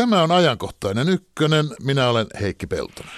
[0.00, 1.66] Tämä on ajankohtainen ykkönen.
[1.82, 3.12] Minä olen Heikki Peltonen.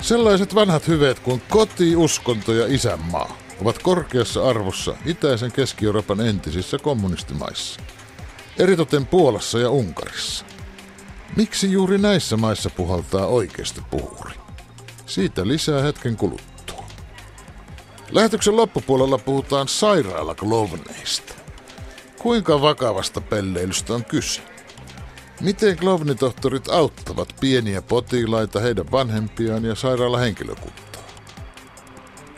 [0.00, 7.80] Sellaiset vanhat hyveet kuin koti, uskonto ja isänmaa ovat korkeassa arvossa itäisen Keski-Euroopan entisissä kommunistimaissa.
[8.58, 10.44] Eritoten Puolassa ja Unkarissa.
[11.36, 14.32] Miksi juuri näissä maissa puhaltaa oikeasti puhuri?
[15.06, 16.55] Siitä lisää hetken kuluttua.
[18.10, 21.34] Lähetyksen loppupuolella puhutaan sairaalaklovneista.
[22.18, 24.42] Kuinka vakavasta pelleilystä on kyse?
[25.40, 31.02] Miten klovnitohtorit auttavat pieniä potilaita, heidän vanhempiaan ja sairaalahenkilökuntaa?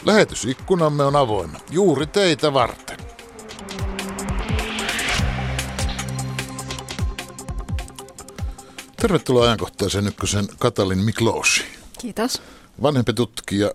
[0.04, 2.98] Lähetysikkunamme on avoinna juuri teitä varten.
[8.96, 11.64] Tervetuloa ajankohtaisen ykkösen Katalin Mikloosi.
[12.00, 12.42] Kiitos.
[12.82, 13.72] Vanhempi tutkija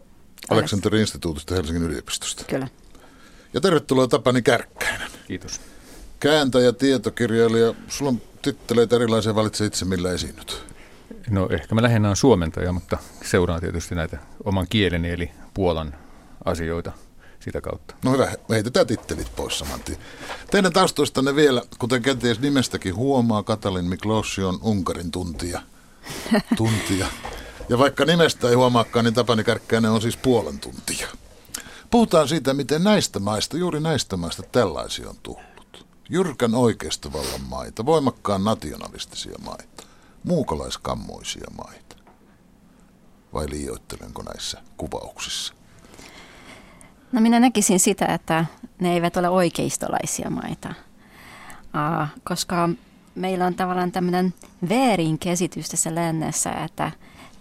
[0.50, 2.44] Aleksanterin instituutista Helsingin yliopistosta.
[2.44, 2.68] Kyllä.
[3.54, 5.12] Ja tervetuloa Tapani Kärkkäinen.
[5.28, 5.62] Kiitos.
[6.20, 7.74] Kääntäjä, tietokirjailija.
[7.88, 10.64] Sulla on titteleitä erilaisia, valitse itse millä esiinnyt.
[11.30, 15.96] No ehkä mä lähinnä on suomentaja, mutta seuraan tietysti näitä oman kieleni eli Puolan
[16.46, 16.92] asioita
[17.40, 17.96] sitä kautta.
[18.04, 19.98] No hyvä, heitetään tittelit pois saman tien.
[20.52, 25.62] Teidän taustoistanne vielä, kuten kenties nimestäkin huomaa, Katalin Miklossi on Unkarin tuntija.
[26.58, 27.08] tuntija.
[27.70, 31.08] Ja vaikka nimestä ei huomaakaan, niin Tapani Kärkkäinen on siis puolen tuntija.
[31.92, 35.86] Puhutaan siitä, miten näistä maista, juuri näistä maista tällaisia on tullut.
[36.10, 39.84] Jyrkän oikeistovallan maita, voimakkaan nationalistisia maita,
[40.24, 41.96] muukalaiskammoisia maita.
[43.34, 45.54] Vai liioittelenko näissä kuvauksissa?
[47.12, 48.46] No minä näkisin sitä, että
[48.80, 50.74] ne eivät ole oikeistolaisia maita,
[52.24, 52.70] koska
[53.16, 54.34] meillä on tavallaan tämmöinen
[54.70, 56.92] väärin käsitys tässä lännessä, että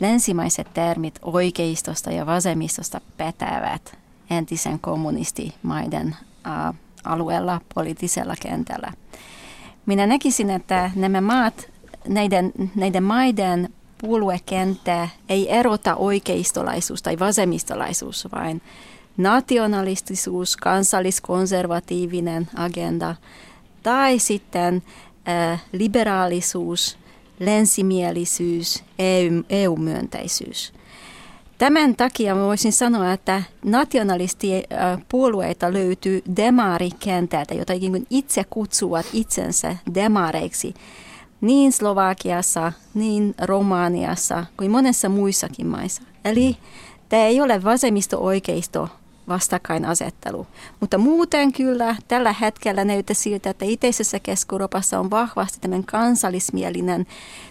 [0.02, 3.98] länsimaiset termit oikeistosta ja vasemmistosta pätevät
[4.30, 6.16] entisen kommunistimaiden
[7.04, 8.92] alueella, poliittisella kentällä.
[9.86, 11.70] Minä näkisin, että nämä maat,
[12.08, 13.68] näiden, näiden maiden
[13.98, 18.62] puoluekenttä ei erota oikeistolaisuus tai vasemmistolaisuus, vaan
[19.16, 23.14] nationalistisuus, kansalliskonservatiivinen agenda
[23.82, 24.82] tai sitten
[25.72, 26.98] liberaalisuus,
[27.44, 30.72] länsimielisyys, EU, EU-myönteisyys.
[31.58, 37.72] Tämän takia voisin sanoa, että nationalistipuolueita löytyy demarikentältä, jota
[38.10, 40.74] itse kutsuvat itsensä demareiksi
[41.40, 46.02] niin Slovakiassa, niin Romaniassa kuin monessa muissakin maissa.
[46.24, 46.56] Eli
[47.08, 48.88] tämä ei ole vasemmisto-oikeisto
[49.28, 50.46] vastakkainasettelu.
[50.80, 54.54] Mutta muuten kyllä tällä hetkellä näyttää siltä, että itäisessä keski
[54.98, 57.06] on vahvasti tämmöinen kansallismielinen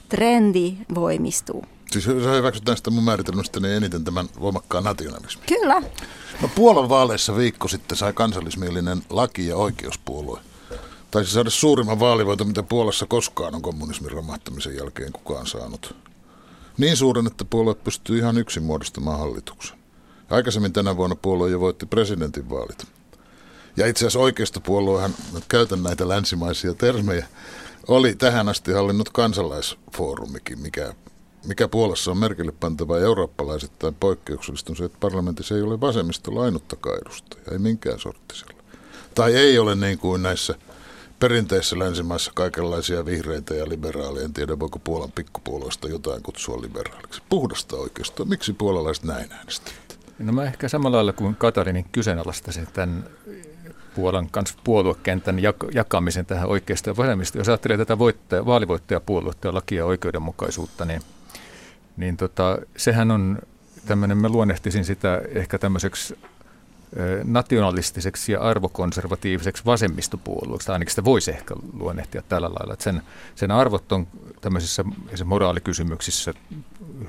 [0.10, 1.66] trendi voimistuu.
[1.92, 5.46] Siis sä hyväksytään sitä mun määritelmästä niin eniten tämän voimakkaan nationalismin.
[5.48, 5.82] Kyllä.
[6.42, 10.40] No Puolan vaaleissa viikko sitten sai kansallismielinen laki- ja oikeuspuolue.
[11.12, 15.96] Taisi saada suurimman vaalivoiton, mitä Puolassa koskaan on kommunismin romahtamisen jälkeen kukaan saanut.
[16.78, 19.81] Niin suuren, että puolue pystyy ihan yksin muodostamaan hallituksen.
[20.32, 22.88] Aikaisemmin tänä vuonna puolue jo voitti presidentinvaalit.
[23.78, 25.14] Ja itse asiassa oikeistopuoluehan,
[25.48, 27.28] käytän näitä länsimaisia termejä,
[27.88, 30.94] oli tähän asti hallinnut kansalaisfoorumikin, mikä,
[31.48, 32.96] mikä Puolassa on merkille pantava
[33.80, 38.64] tai poikkeuksellista on se, että parlamentissa ei ole vasemmistolla ainuttakaan edustajaa, ei minkään sorttisella.
[39.16, 40.56] Tai ei ole niin kuin näissä
[41.20, 44.26] perinteisissä länsimaissa kaikenlaisia vihreitä ja liberaaleja.
[44.26, 47.22] En tiedä, voiko Puolan pikkupuolueesta jotain kutsua liberaaliksi.
[47.30, 48.30] Puhdasta oikeastaan.
[48.30, 49.81] Miksi puolalaiset näin äänestivät?
[50.22, 53.04] No mä ehkä samalla lailla kuin Katarinin kyseenalaistaisin tämän
[53.96, 55.40] Puolan kanssa puoluekentän
[55.74, 57.38] jakamisen tähän oikeasta ja vasemmista.
[57.38, 61.02] Jos ajattelee tätä voittaja, vaalivoittajapuoluetta ja lakia oikeudenmukaisuutta, niin,
[61.98, 63.40] niin tota, sehän on
[63.86, 66.16] tämmöinen, mä luonnehtisin sitä ehkä tämmöiseksi
[67.24, 73.02] nationalistiseksi ja arvokonservatiiviseksi vasemmistopuolueeksi, ainakin sitä voisi ehkä luonnehtia tällä lailla, että sen,
[73.36, 74.08] sen arvot on
[74.42, 74.84] tämmöisissä
[75.26, 76.34] moraalikysymyksissä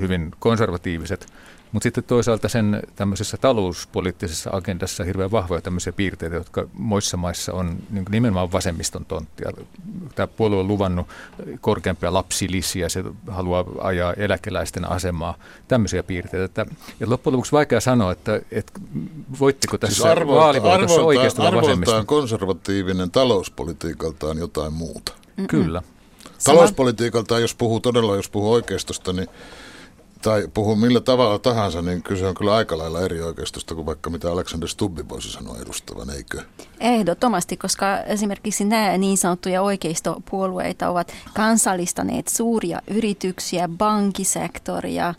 [0.01, 1.27] hyvin konservatiiviset,
[1.73, 7.79] mutta sitten toisaalta sen tämmöisessä talouspoliittisessa agendassa hirveän vahvoja tämmöisiä piirteitä, jotka muissa maissa on
[7.91, 9.51] niin nimenomaan vasemmiston tonttia.
[10.15, 11.07] Tämä puolue on luvannut
[11.61, 15.35] korkeampia lapsilisiä, se haluaa ajaa eläkeläisten asemaa,
[15.69, 16.45] tämmöisiä piirteitä.
[16.45, 18.73] Että, että loppujen lopuksi vaikea sanoa, että, että
[19.41, 25.13] voittiko tässä siis vaalivoitossa oikeastaan arvoltaan konservatiivinen talouspolitiikaltaan jotain muuta.
[25.37, 25.47] Mm-mm.
[25.47, 25.83] Kyllä.
[26.45, 29.29] Talouspolitiikaltaan, jos puhuu todella, jos puhuu oikeistosta, niin
[30.23, 34.11] tai puhuu millä tavalla tahansa, niin kyse on kyllä aika lailla eri oikeistosta kuin vaikka
[34.11, 36.43] mitä Alexander Stubbi voisi sanoa edustavan, eikö?
[36.81, 45.15] Ehdottomasti, koska esimerkiksi nämä niin sanottuja oikeistopuolueita ovat kansallistaneet suuria yrityksiä, pankkisektoria,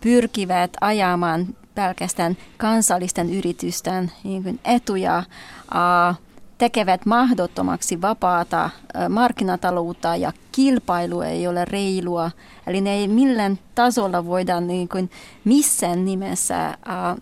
[0.00, 5.22] pyrkivät ajamaan pelkästään kansallisten yritysten niin etuja,
[6.58, 8.70] tekevät mahdottomaksi vapaata
[9.08, 12.30] markkinataloutta ja kilpailu ei ole reilua.
[12.66, 15.10] Eli ne ei millään tasolla voida niin kuin
[15.44, 16.78] missään nimessä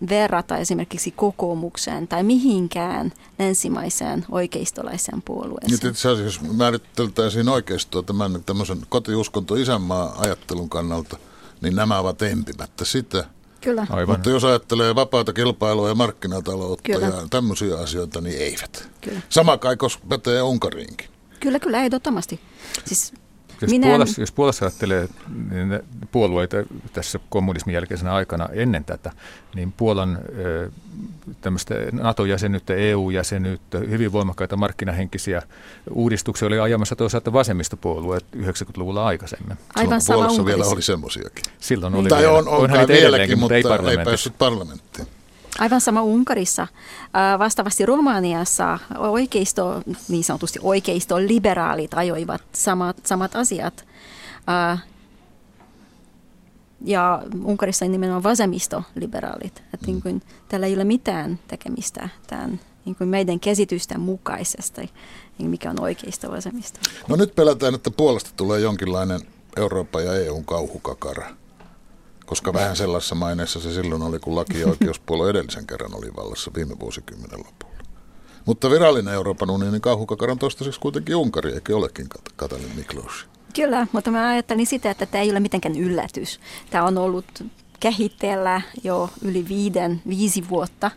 [0.09, 5.71] verrata esimerkiksi kokoomukseen tai mihinkään länsimaiseen oikeistolaiseen puolueeseen.
[5.71, 11.17] Nyt itse asiassa määriteltäisiin oikeistoa tämän tämmöisen kotiuskonto isänmaa ajattelun kannalta,
[11.61, 13.25] niin nämä ovat empimättä sitä–
[13.67, 13.87] Kyllä.
[13.91, 14.15] Aivan.
[14.15, 17.07] Mutta jos ajattelee vapaata kilpailua ja markkinataloutta kyllä.
[17.07, 18.89] ja tämmöisiä asioita, niin eivät.
[19.01, 19.21] Kyllä.
[19.29, 19.77] Sama kai
[20.09, 21.09] pätee Unkariinkin.
[21.41, 22.41] Kyllä, kyllä, ehdottomasti.
[22.85, 23.13] Siis
[23.61, 23.87] jos, Minä...
[23.87, 25.08] Puolassa, jos Puolassa ajattelee
[25.50, 25.81] niin
[26.12, 26.56] puolueita
[26.93, 29.12] tässä kommunismin jälkeisenä aikana ennen tätä,
[29.55, 30.19] niin Puolan
[31.41, 35.43] tämmöistä NATO-jäsenyyttä, EU-jäsenyyttä, hyvin voimakkaita markkinahenkisiä
[35.91, 39.59] uudistuksia oli ajamassa toisaalta vasemmistopuolueet 90-luvulla aikaisemmin.
[39.75, 41.44] Aivan Puolassa vielä oli semmoisiakin.
[41.59, 42.32] Silloin oli tai vielä.
[42.32, 45.09] on, on kai vieläkin, mutta ei, ei päässyt parlamenttiin.
[45.59, 46.67] Aivan sama Unkarissa.
[47.39, 53.85] Vastaavasti Romaniassa oikeisto, niin sanotusti oikeisto, liberaalit ajoivat samat, samat asiat.
[56.85, 59.63] Ja Unkarissa on nimenomaan vasemmistoliberaalit.
[59.75, 64.91] Että niin kuin, tällä ei ole mitään tekemistä tämän niin kuin meidän käsitysten mukaisesti,
[65.39, 66.81] niin mikä on oikeista vasemmista.
[67.09, 69.21] No nyt pelätään, että puolesta tulee jonkinlainen
[69.57, 71.27] Euroopan ja EUn kauhukakara
[72.26, 76.50] koska vähän sellaisessa maineessa se silloin oli, kun laki- ja oikeuspuolue edellisen kerran oli vallassa
[76.56, 77.76] viime vuosikymmenen lopulla.
[78.44, 82.06] Mutta virallinen Euroopan unionin kauhukakara on toistaiseksi kuitenkin Unkari, eikä olekin
[82.37, 83.26] Katalin Miklós.
[83.55, 86.40] Kyllä, mutta mä ajattelin sitä, että tämä ei ole mitenkään yllätys.
[86.70, 87.44] Tämä on ollut
[87.81, 90.90] kehitteellä jo yli viiden, viisi vuotta.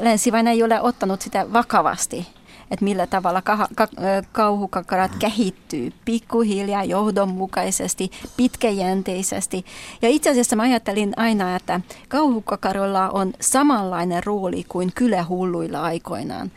[0.00, 2.26] Länsivain ei ole ottanut sitä vakavasti
[2.70, 3.88] että millä tavalla ka- ka-
[4.32, 9.64] kauhukakarat kehittyy pikkuhiljaa, johdonmukaisesti, pitkäjänteisesti.
[10.02, 16.50] Ja itse asiassa mä ajattelin aina, että kauhukakaroilla on samanlainen rooli kuin kylähulluilla aikoinaan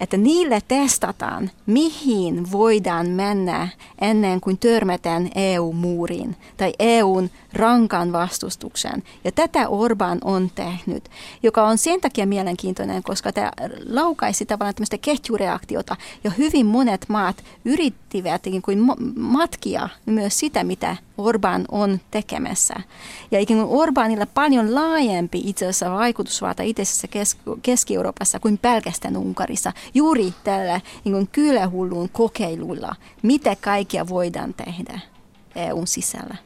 [0.00, 3.68] että niille testataan, mihin voidaan mennä
[4.00, 9.02] ennen kuin törmätään EU-muuriin tai EUn rankan vastustukseen.
[9.24, 11.10] Ja tätä Orban on tehnyt,
[11.42, 13.52] joka on sen takia mielenkiintoinen, koska tämä
[13.88, 15.55] laukaisi tavallaan tämmöistä ketjureaktiota
[16.24, 18.86] ja hyvin monet maat yrittivät ikään kuin
[19.16, 22.74] matkia myös sitä, mitä Orban on tekemässä.
[23.30, 27.08] Ja ikään kuin Orbanilla paljon laajempi itse asiassa vaikutusvalta itse
[27.62, 29.72] Keski-Euroopassa kuin pelkästään Unkarissa.
[29.94, 35.00] Juuri tällä niin kylähullun kokeilulla, mitä kaikkea voidaan tehdä
[35.56, 36.36] EUn sisällä.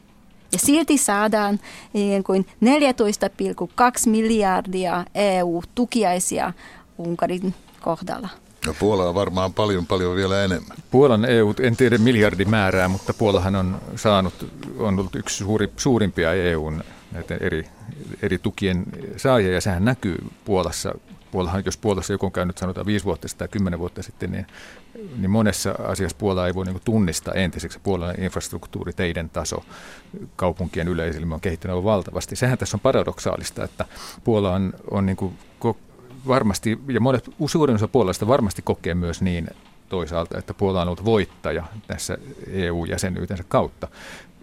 [0.53, 1.59] Ja silti saadaan
[1.93, 2.45] niin kuin
[4.05, 6.53] 14,2 miljardia EU-tukiaisia
[6.97, 8.29] Unkarin kohdalla.
[8.65, 10.77] No Puola on varmaan paljon paljon vielä enemmän.
[10.91, 16.83] Puolan EU, en tiedä miljardimäärää, mutta Puolahan on saanut, on ollut yksi suuri, suurimpia EUn
[17.11, 17.67] näiden eri,
[18.21, 18.85] eri tukien
[19.17, 20.93] saajia, ja sehän näkyy Puolassa.
[21.31, 24.47] Puolahan, jos Puolassa joku on käynyt sanotaan viisi vuotta sitten tai kymmenen vuotta sitten, niin,
[25.17, 27.79] niin monessa asiassa Puola ei voi niin tunnistaa entiseksi.
[27.83, 29.63] Puolan infrastruktuuri, teiden taso,
[30.35, 32.35] kaupunkien yleisilmä on kehittynyt valtavasti.
[32.35, 33.85] Sehän tässä on paradoksaalista, että
[34.23, 35.17] Puola on, on niin
[36.27, 39.47] varmasti, ja monet suurin osa puolesta varmasti kokee myös niin
[39.89, 43.87] toisaalta, että Puola on ollut voittaja tässä EU-jäsenyytensä kautta.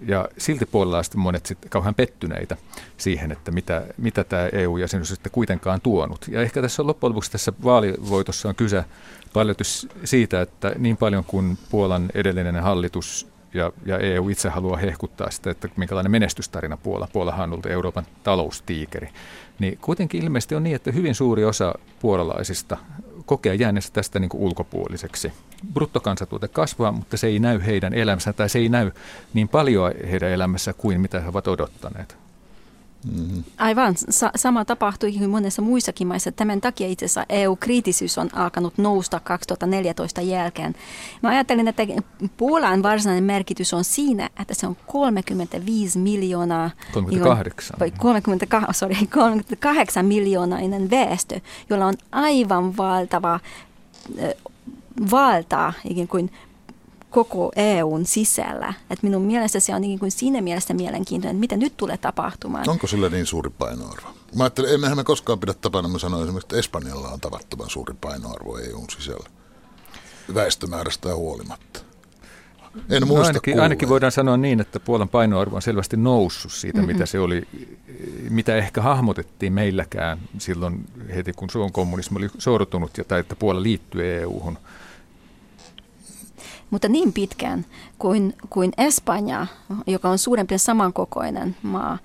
[0.07, 2.57] Ja silti puolalaiset monet sitten kauhean pettyneitä
[2.97, 6.27] siihen, että mitä, mitä tämä EU-jäsenyys sitten kuitenkaan tuonut.
[6.29, 8.85] Ja ehkä tässä loppujen lopuksi tässä vaalivoitossa on kyse
[9.33, 9.57] paljon
[10.05, 15.50] siitä, että niin paljon kuin Puolan edellinen hallitus ja, ja EU itse haluaa hehkuttaa sitä,
[15.50, 17.09] että minkälainen menestystarina Puola.
[17.12, 19.09] Puolahan on ollut Euroopan taloustiikeri.
[19.59, 22.76] Niin kuitenkin ilmeisesti on niin, että hyvin suuri osa puolalaisista
[23.26, 25.33] kokee jääneensä tästä niin kuin ulkopuoliseksi.
[25.73, 28.90] Bruttokansantuote kasvaa, mutta se ei näy heidän elämässä tai se ei näy
[29.35, 32.27] niin paljon heidän elämässä kuin mitä he ovat odottaneet.
[33.12, 33.45] Mm-hmm.
[33.59, 36.33] Aivan, Sa- sama tapahtui kuin monessa muissakin maissa.
[36.33, 40.75] Tämän takia itse asiassa EU-kriittisyys on alkanut nousta 2014 jälkeen.
[41.23, 41.83] Mä ajattelin, että
[42.37, 46.71] Puolan varsinainen merkitys on siinä, että se on 35 miljoonaa...
[46.93, 47.77] 38.
[47.81, 53.41] Vai 30, sorry, 38 miljoonainen väestö, jolla on aivan valtava
[55.11, 56.31] valtaa ikään kuin
[57.11, 58.75] koko EUn sisällä.
[58.91, 62.69] Et minun mielestä se on niin kuin siinä mielessä mielenkiintoinen, että mitä nyt tulee tapahtumaan.
[62.69, 64.09] Onko sillä niin suuri painoarvo?
[64.37, 67.95] Mä ajattelen, emmehän me koskaan pidä tapana, mä sanoin esimerkiksi, että Espanjalla on tavattoman suuri
[68.00, 69.29] painoarvo EUn sisällä
[70.35, 71.81] väestömäärästä huolimatta.
[72.91, 76.53] En no muista no ainakin, ainakin voidaan sanoa niin, että Puolan painoarvo on selvästi noussut
[76.53, 76.93] siitä, mm-hmm.
[76.93, 77.49] mitä se oli,
[78.31, 80.85] mitä ehkä hahmotettiin meilläkään silloin
[81.15, 84.59] heti, kun Suomen kommunismi oli sortunut ja tai että Puola liittyi EU-hun
[86.71, 87.67] mutta niin pitkään
[87.99, 89.47] kuin, kuin Espanja,
[89.87, 91.99] joka on suurempi samankokoinen maa,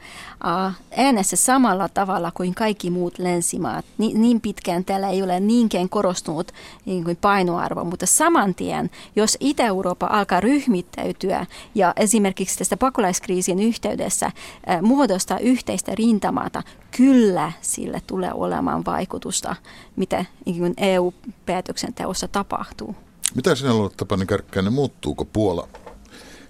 [0.97, 3.85] äänessä samalla tavalla kuin kaikki muut länsimaat.
[3.97, 6.51] Ni, niin pitkään täällä ei ole niinkään korostunut
[6.85, 14.25] niin kuin painoarvo, mutta saman tien, jos Itä-Eurooppa alkaa ryhmittäytyä ja esimerkiksi tästä pakolaiskriisin yhteydessä
[14.25, 16.63] äh, muodostaa yhteistä rintamaata,
[16.97, 19.55] kyllä sille tulee olemaan vaikutusta,
[19.95, 22.95] mitä niin EU-päätöksenteossa tapahtuu.
[23.35, 25.67] Mitä sinä luulet, Tapani Kärkkäinen, muuttuuko Puola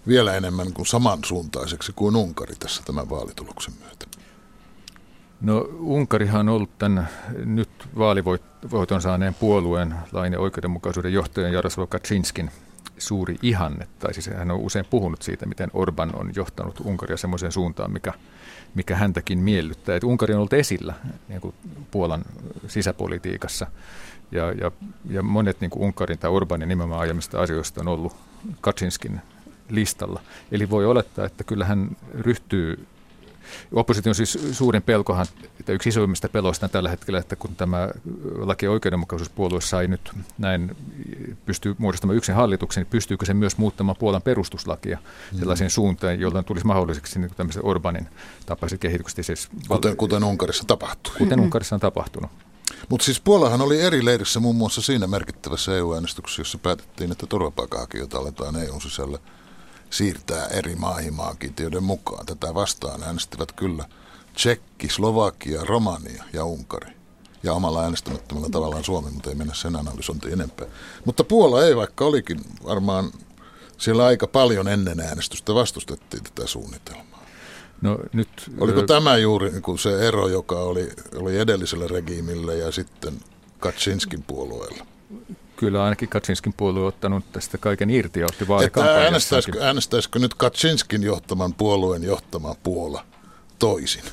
[0.08, 4.06] vielä enemmän kuin samansuuntaiseksi kuin Unkari tässä tämän vaalituloksen myötä?
[5.42, 7.10] No Unkarihan on ollut tämän
[7.46, 12.52] nyt vaalivoiton saaneen puolueen lain ja oikeudenmukaisuuden johtajan Jaroslav Kaczynskin
[12.98, 17.52] suuri ihanne, tai siis hän on usein puhunut siitä, miten Orban on johtanut Unkaria semmoiseen
[17.52, 18.14] suuntaan, mikä,
[18.76, 19.96] mikä häntäkin miellyttää.
[19.96, 20.94] Että Unkari on ollut esillä
[21.28, 21.56] niin kuin
[21.92, 22.26] Puolan
[22.68, 23.68] sisäpolitiikassa,
[24.32, 24.72] ja, ja,
[25.10, 28.16] ja monet niin kuin Unkarin tai Orbanin nimenomaan aiemmista asioista on ollut
[28.62, 29.22] Kaczynskin
[29.70, 30.22] listalla.
[30.52, 32.86] Eli voi olettaa, että kyllä hän ryhtyy
[33.72, 35.26] Opposition siis suurin pelkohan,
[35.60, 37.90] että yksi isoimmista peloista tällä hetkellä, että kun tämä
[38.38, 40.76] laki- ja oikeudenmukaisuuspuolue sai nyt näin,
[41.46, 44.98] pystyy muodostamaan yksin hallituksen, niin pystyykö se myös muuttamaan Puolan perustuslakia
[45.32, 45.40] mm.
[45.40, 48.08] sellaiseen suuntaan, jolloin tulisi mahdolliseksi niin tämmöisen Orbanin
[48.46, 49.26] tapaiset kehitykset.
[49.26, 51.14] Siis kuten, kuten Unkarissa tapahtuu.
[51.18, 52.32] Kuten Unkarissa on tapahtunut.
[52.90, 58.18] Mutta siis Puolahan oli eri leirissä muun muassa siinä merkittävässä EU-äänestyksessä, jossa päätettiin, että turvapaikanhakijoita
[58.18, 59.20] aletaan EU sisällä
[59.94, 62.26] siirtää eri maihin maakiintiöiden mukaan.
[62.26, 63.86] Tätä vastaan äänestivät kyllä
[64.34, 66.94] Tsekki, Slovakia, Romania ja Unkari.
[67.44, 70.68] Ja omalla äänestämättömällä tavallaan Suomi, mutta ei mennä sen analysointiin enempää.
[71.06, 73.12] Mutta Puola ei, vaikka olikin varmaan
[73.78, 77.26] siellä aika paljon ennen äänestystä vastustettiin tätä suunnitelmaa.
[77.82, 78.86] No, nyt, Oliko ö...
[78.86, 83.20] tämä juuri niin kuin se ero, joka oli, oli edellisellä regiimillä ja sitten
[83.60, 84.86] Kaczynskin puolueella?
[85.64, 88.46] Kyllä ainakin Kaczynskin puolue ottanut tästä kaiken irti ja otti.
[89.04, 93.06] Äänestäisikö, äänestäisikö nyt Kaczynskin johtaman puolueen johtama Puola
[93.60, 94.04] toisin?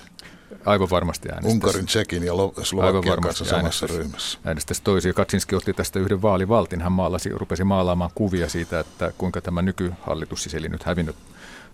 [0.66, 1.54] Aivan varmasti äänestäisi.
[1.54, 4.38] Unkarin, Tsekin ja Slovakian kanssa samassa ryhmässä.
[4.44, 5.14] Äänestäisi toisin.
[5.14, 6.80] Kaczynski otti tästä yhden vaalivaltin.
[6.82, 11.16] Hän maalasi, rupesi maalaamaan kuvia siitä, että kuinka tämä nykyhallitus, siis eli nyt hävinnyt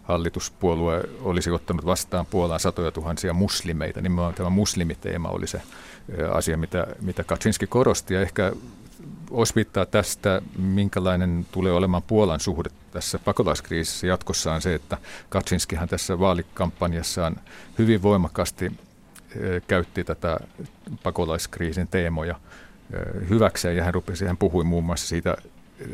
[0.03, 4.01] hallituspuolue olisi ottanut vastaan Puolaan satoja tuhansia muslimeita.
[4.01, 5.63] Nimenomaan tämä muslimiteema oli se
[6.33, 8.15] asia, mitä, mitä Kaczynski korosti.
[8.15, 8.53] Ja ehkä
[9.31, 14.99] osvittaa tästä, minkälainen tulee olemaan Puolan suhde tässä pakolaiskriisissä jatkossa on se, että
[15.29, 17.37] Kaczynskihan tässä vaalikampanjassaan
[17.79, 20.41] hyvin voimakkaasti eh, käytti tätä
[21.03, 22.35] pakolaiskriisin teemoja
[22.93, 25.37] eh, hyväkseen ja hän, rupesi, hän puhui muun muassa siitä
[25.81, 25.89] eh,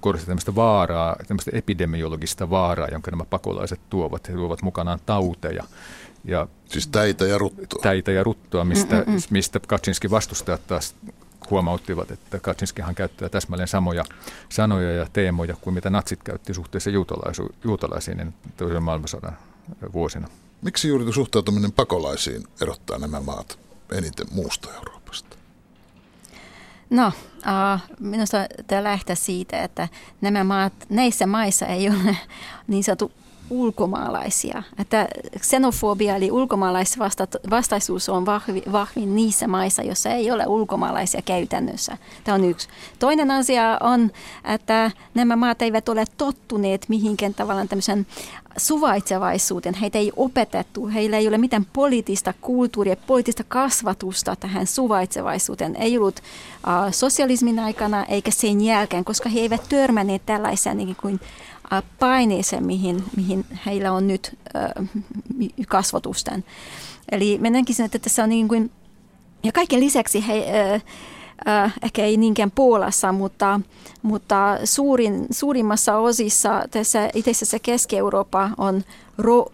[0.00, 4.28] korosti tämmöistä vaaraa, tämmöistä epidemiologista vaaraa, jonka nämä pakolaiset tuovat.
[4.28, 5.64] He tuovat mukanaan tauteja.
[6.24, 7.82] Ja siis täitä ja ruttoa.
[7.82, 10.94] Täitä ja ruttoa, mistä, mistä Kaczynski vastustajat taas
[11.50, 14.04] huomauttivat, että Kaczynskihan käyttää täsmälleen samoja
[14.48, 16.90] sanoja ja teemoja kuin mitä natsit käytti suhteessa
[17.64, 19.36] juutalaisiin toisen maailmansodan
[19.92, 20.28] vuosina.
[20.62, 23.58] Miksi juuri suhtautuminen pakolaisiin erottaa nämä maat
[23.92, 25.36] eniten muusta Euroopasta?
[26.90, 29.88] No, uh, minusta tämä lähtee siitä, että
[30.20, 32.16] nämä maat, näissä maissa ei ole
[32.66, 33.12] niin sanottu
[33.50, 34.62] ulkomaalaisia.
[34.78, 41.98] Että xenofobia eli ulkomaalaisvastaisuus on vahvi, vahvin niissä maissa, joissa ei ole ulkomaalaisia käytännössä.
[42.24, 42.68] Tämä on yksi.
[42.98, 44.10] Toinen asia on,
[44.44, 48.06] että nämä maat eivät ole tottuneet mihinkään tavallaan tämmöisen
[48.56, 49.74] suvaitsevaisuuteen.
[49.74, 55.76] Heitä ei opetettu, heillä ei ole mitään poliittista kulttuuria, poliittista kasvatusta tähän suvaitsevaisuuteen.
[55.76, 61.20] Ei ollut uh, sosialismin aikana eikä sen jälkeen, koska he eivät törmänneet tällaiseen niin kuin
[61.98, 64.88] paineeseen, mihin, mihin heillä on nyt äh,
[65.68, 66.44] kasvotusten.
[67.12, 68.70] Eli mä näkisin, että tässä on niin kuin,
[69.42, 70.82] ja kaiken lisäksi he, äh,
[71.82, 73.60] ehkä ei niinkään Puolassa, mutta,
[74.02, 78.82] mutta suurin, suurimmassa osissa tässä itse Keski-Eurooppa on
[79.18, 79.46] ro,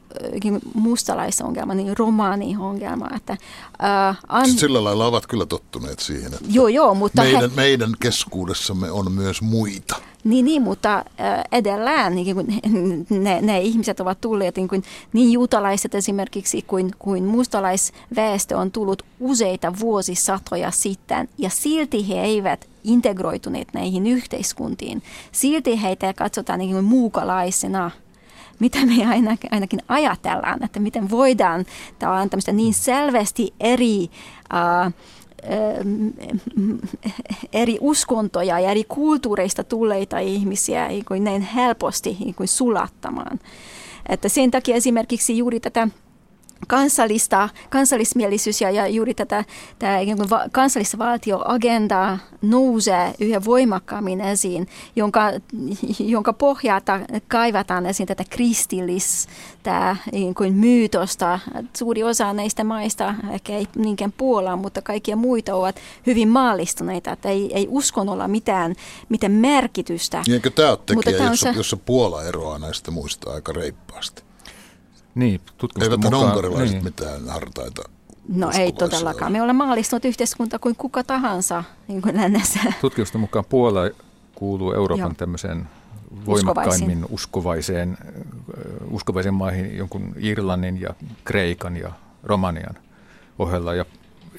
[0.74, 3.08] mustalaisongelma, niin romaaniongelma.
[3.16, 4.50] Että, äh, an...
[4.50, 7.56] Sillä lailla ovat kyllä tottuneet siihen, että joo, joo, mutta meidän, he...
[7.56, 9.96] meidän keskuudessamme on myös muita.
[10.24, 11.04] Niin, niin mutta äh,
[11.52, 12.46] edelleen niin kuin
[13.24, 19.02] ne, ne ihmiset ovat tulleet, niin, kuin, niin juutalaiset esimerkiksi kuin, kuin mustalaisväestö on tullut
[19.20, 25.02] useita vuosisatoja sitten, ja silti he eivät integroituneet näihin yhteiskuntiin.
[25.32, 27.90] Silti heitä katsotaan niin kuin muukalaisena
[28.58, 28.94] mitä me
[29.50, 31.64] ainakin ajatellaan, että miten voidaan
[31.98, 34.10] tavallaan tämmöistä niin selvästi eri
[34.52, 34.92] uh,
[37.52, 43.40] eri uskontoja ja eri kulttuureista tulleita ihmisiä niin kuin näin helposti niin kuin sulattamaan.
[44.08, 45.88] Että sen takia esimerkiksi juuri tätä
[46.68, 49.44] kansallista, kansallismielisyys ja, ja juuri tätä
[49.78, 49.98] tämä
[50.52, 55.32] kansallisvaltioagenda nousee yhä voimakkaammin esiin, jonka,
[55.98, 59.28] jonka pohjalta kaivataan esiin tätä kristillis,
[59.62, 61.38] tämä niin kuin myytosta.
[61.76, 65.76] Suuri osa näistä maista, ehkä ei niinkään Puola, mutta kaikkia muita ovat
[66.06, 68.74] hyvin maallistuneita, että ei, ei uskonnolla mitään,
[69.08, 70.22] mitään merkitystä.
[70.26, 71.58] Niin eikö tämä ole tekijä, jossa, se...
[71.58, 74.22] jossa Puola eroaa näistä muista aika reippaasti?
[75.14, 76.28] Niin, tutkimusten Eivät mukaan.
[76.30, 76.84] unkarilaiset niin.
[76.84, 77.82] mitään hartaita
[78.28, 79.32] No ei todellakaan.
[79.32, 82.60] Me olemme maallistunut yhteiskunta kuin kuka tahansa niin kuin lännessä.
[82.80, 83.80] Tutkimusten mukaan Puola
[84.34, 85.14] kuuluu Euroopan Joo.
[85.16, 85.68] tämmöiseen
[86.26, 87.98] voimakkaimmin uskovaiseen,
[88.90, 91.92] uskovaiseen maihin jonkun Irlannin ja Kreikan ja
[92.22, 92.74] Romanian
[93.38, 93.74] ohella.
[93.74, 93.84] Ja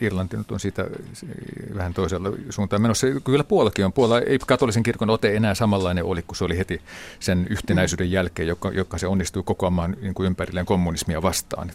[0.03, 0.87] Irlanti nyt on siitä
[1.75, 3.07] vähän toisella suuntaan menossa.
[3.23, 3.93] Kyllä Puolakin on.
[3.93, 6.81] Puola ei katolisen kirkon ote enää samanlainen oli kuin se oli heti
[7.19, 11.71] sen yhtenäisyyden jälkeen, joka, joka se onnistui kokoamaan niin kuin ympärilleen kommunismia vastaan.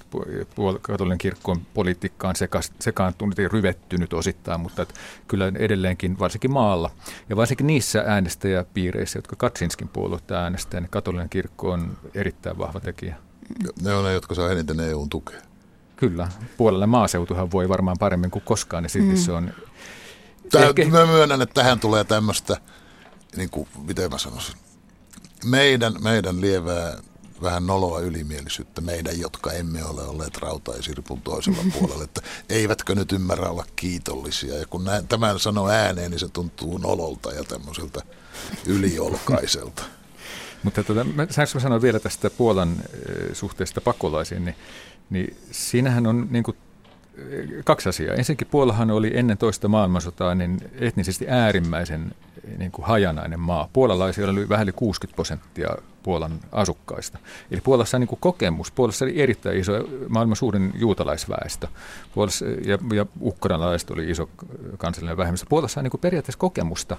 [0.54, 4.94] Puola, katolinen kirkko on politiikkaan seka, sekaantunut ja ryvettynyt osittain, mutta että
[5.28, 6.90] kyllä edelleenkin, varsinkin maalla
[7.28, 13.16] ja varsinkin niissä äänestäjäpiireissä, jotka Kaczynskin puoluetta äänestää, niin katolinen kirkko on erittäin vahva tekijä.
[13.82, 15.40] Ne on ne, jotka saa eniten EUn tukea.
[15.98, 19.16] Kyllä, puolella maaseutuhan voi varmaan paremmin kuin koskaan, niin silti mm.
[19.16, 19.54] se on...
[20.50, 20.84] Tämä, ehkä...
[20.84, 22.56] Mä myönnän, että tähän tulee tämmöistä,
[23.36, 24.54] niin kuin, miten mä sanoisin,
[25.44, 26.96] meidän, meidän lievää
[27.42, 33.48] vähän noloa ylimielisyyttä, meidän, jotka emme ole olleet rautaisirpun toisella puolella, että eivätkö nyt ymmärrä
[33.48, 34.54] olla kiitollisia.
[34.54, 38.02] Ja kun näin, tämän sanoo ääneen, niin se tuntuu nololta ja tämmöiseltä
[38.66, 39.82] yliolkaiselta.
[40.62, 42.76] Mutta tuota, saanko mä sanoa vielä tästä Puolan
[43.32, 44.56] suhteesta pakolaisiin, niin
[45.10, 46.56] niin siinähän on niin kuin
[47.64, 48.14] kaksi asiaa.
[48.14, 52.14] Ensinnäkin Puolahan oli ennen toista maailmansotaa niin etnisesti äärimmäisen
[52.58, 53.68] niin kuin hajanainen maa.
[53.72, 55.68] Puolalaisia oli vähän yli 60 prosenttia
[56.02, 57.18] Puolan asukkaista.
[57.50, 58.70] Eli Puolassa on niin kuin kokemus.
[58.70, 59.72] Puolassa oli erittäin iso,
[60.08, 61.68] maailman suurin juutalaisväestö.
[62.14, 64.30] Puolassa, ja, ja ukkoranalaiset oli iso
[64.78, 65.46] kansallinen vähemmistö.
[65.48, 66.96] Puolassa on niin kuin periaatteessa kokemusta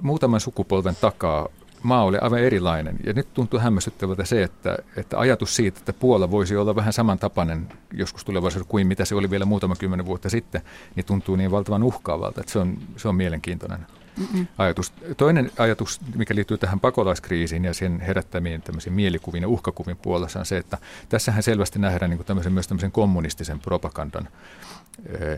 [0.00, 1.48] muutaman sukupolven takaa
[1.82, 2.96] maa oli aivan erilainen.
[3.06, 7.68] Ja nyt tuntuu hämmästyttävältä se, että, että ajatus siitä, että Puola voisi olla vähän samantapainen
[7.92, 10.62] joskus tulevaisuudessa kuin mitä se oli vielä muutama kymmenen vuotta sitten,
[10.94, 13.86] niin tuntuu niin valtavan uhkaavalta, että se on, se on mielenkiintoinen.
[14.16, 14.46] Mm-mm.
[14.58, 14.92] ajatus.
[15.16, 20.46] Toinen ajatus, mikä liittyy tähän pakolaiskriisiin ja sen herättämiin tämmöisiin mielikuviin ja uhkakuvin puolessa on
[20.46, 24.28] se, että tässähän selvästi nähdään niin kuin tämmöisen, myös tämmöisen kommunistisen propagandan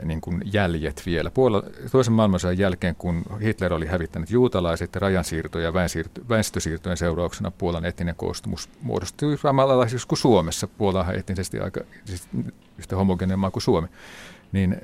[0.04, 1.30] niin kuin jäljet vielä.
[1.30, 5.72] Puola, toisen maailmansodan jälkeen, kun Hitler oli hävittänyt juutalaiset ja rajansiirto- ja
[6.28, 10.66] väestösiirtojen seurauksena Puolan etninen koostumus muodostui samalla kuin Suomessa.
[10.66, 12.28] Puola on etnisesti aika siis
[12.78, 13.88] yhtä homogeeninen maa kuin Suomi
[14.54, 14.76] niin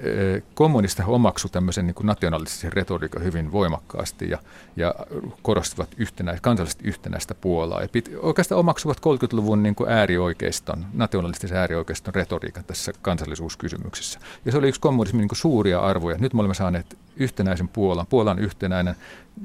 [0.54, 4.38] kommunista omaksu tämmöisen niin kuin nationalistisen retoriikan hyvin voimakkaasti ja,
[4.76, 4.94] ja
[5.42, 7.83] korostivat yhtenä, kansallisesti yhtenäistä Puolaa.
[7.83, 14.20] Ja pit, oikeastaan omaksuvat 30-luvun niin kuin äärioikeiston, nationalistisen äärioikeiston retoriikan tässä kansallisuuskysymyksessä.
[14.44, 16.18] Ja se oli yksi kommunismin niin suuria arvoja.
[16.18, 18.06] Nyt me olemme saaneet yhtenäisen Puolan.
[18.06, 18.94] Puolan yhtenäinen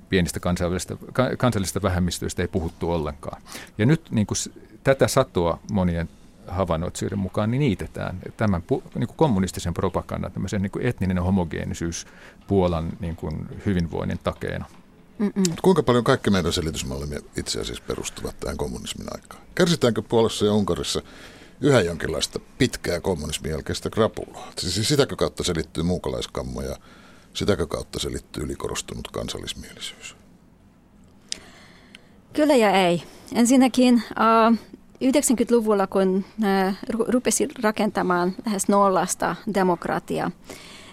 [0.10, 0.98] pienistä kansallisista,
[1.38, 3.42] kansallisista vähemmistöistä ei puhuttu ollenkaan.
[3.78, 4.38] Ja nyt niin kuin,
[4.84, 6.10] tätä satoa monien
[6.48, 12.08] havainnoitsijoiden mukaan niin niitetään tämän niin kuin kommunistisen propagandan, tämmöisen niin kuin etninen homogeenisyys
[12.48, 14.66] Puolan niin kuin hyvinvoinnin takeena.
[15.18, 15.44] Mm-mm.
[15.62, 19.42] Kuinka paljon kaikki meidän selitysmallimme itse asiassa perustuvat tähän kommunismin aikaan?
[19.56, 21.02] Kärsitäänkö Puolassa ja Unkarissa
[21.62, 24.52] yhä jonkinlaista pitkää kommunismin jälkeistä krapulaa?
[24.58, 26.76] Siis sitäkö kautta selittyy muukalaiskammo ja
[27.34, 30.16] sitäkö kautta selittyy ylikorostunut kansallismielisyys?
[32.34, 33.04] Kyllä ja ei.
[33.36, 34.58] Ensinnäkin uh,
[35.04, 36.26] 90-luvulla, kun
[37.08, 40.32] rupesi rakentamaan lähes nollasta demokratiaa,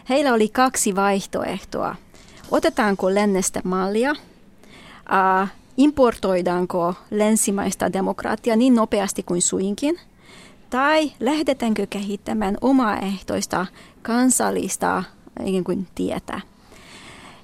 [0.09, 1.95] heillä oli kaksi vaihtoehtoa.
[2.51, 4.15] Otetaanko lännestä mallia,
[5.77, 9.99] importoidaanko länsimaista demokratiaa niin nopeasti kuin suinkin,
[10.71, 13.67] tai lähdetäänkö kehittämään omaehtoista
[14.03, 15.03] kansallista
[15.45, 16.41] ikään kuin tietä.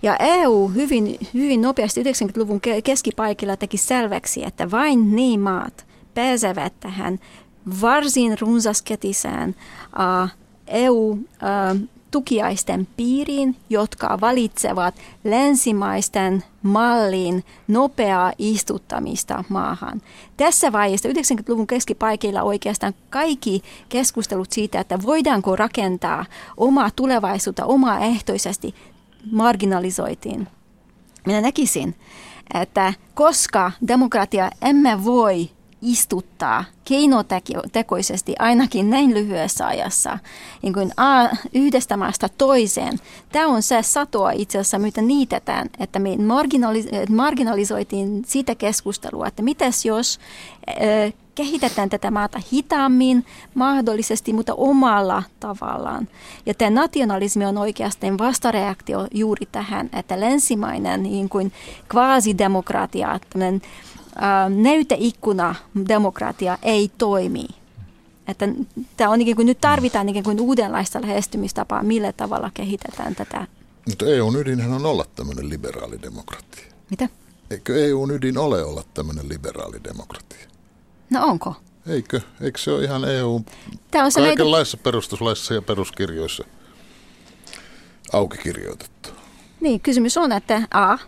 [0.03, 7.19] Ja EU hyvin, hyvin nopeasti 90-luvun keskipaikilla teki selväksi, että vain niin maat, pääsevät tähän
[7.81, 9.55] varsin runsasketisään
[10.67, 14.95] EU-tukiaisten piiriin, jotka valitsevat
[15.25, 20.03] länsimaisten mallin nopeaa istuttamista maahan.
[20.37, 28.75] Tässä vaiheessa 90-luvun keskipaikilla oikeastaan kaikki keskustelut siitä, että voidaanko rakentaa omaa tulevaisuutta omaehtoisesti
[29.33, 30.49] marginalisoitiin.
[31.27, 31.95] Minä näkisin,
[32.55, 35.51] että koska demokratia emme voi
[35.83, 40.19] istuttaa keinotekoisesti ainakin näin lyhyessä ajassa
[40.63, 42.99] niin kuin a, yhdestä maasta toiseen.
[43.33, 49.43] Tämä on se satoa itse asiassa, mitä niitetään, että me marginalis- marginalisoitiin sitä keskustelua, että
[49.43, 50.19] mitäs jos
[51.35, 56.09] kehitetään tätä maata hitaammin, mahdollisesti, mutta omalla tavallaan.
[56.47, 61.53] Ja tämä nationalismi on oikeastaan vastareaktio juuri tähän, että länsimainen niin kuin
[61.89, 63.63] kvaasidemokratia, tämmöinen
[64.49, 65.55] näyteikkuna
[65.89, 67.47] demokratia ei toimi.
[68.29, 68.49] Että
[68.97, 73.47] tämä on ikään kuin, nyt tarvitaan ikään kuin uudenlaista lähestymistapaa, millä tavalla kehitetään tätä.
[73.89, 76.65] Mutta EUn ydinhän on olla tämmöinen liberaali demokratia.
[76.91, 77.09] Mitä?
[77.51, 80.49] Eikö EUn ydin ole olla tämmöinen liberaali demokratia?
[81.11, 81.55] No onko?
[81.87, 82.21] Eikö?
[82.41, 83.43] Eikö se ole ihan EU
[83.91, 84.85] Tämä on se kaikenlaisissa meitä...
[84.85, 86.45] perustuslaissa ja peruskirjoissa
[88.13, 89.09] auki kirjoitettu?
[89.61, 90.99] Niin, kysymys on, että A,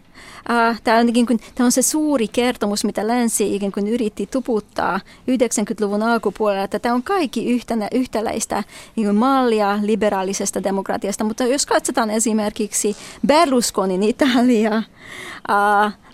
[0.84, 5.00] Tämä on, niin kuin, tämä on se suuri kertomus, mitä länsi ikään kuin yritti tuputtaa
[5.30, 8.64] 90-luvun alkupuolella, että tämä on kaikki yhtenä, yhtäläistä
[8.96, 11.24] niin kuin mallia liberaalisesta demokratiasta.
[11.24, 14.82] Mutta jos katsotaan esimerkiksi Berlusconin Italia,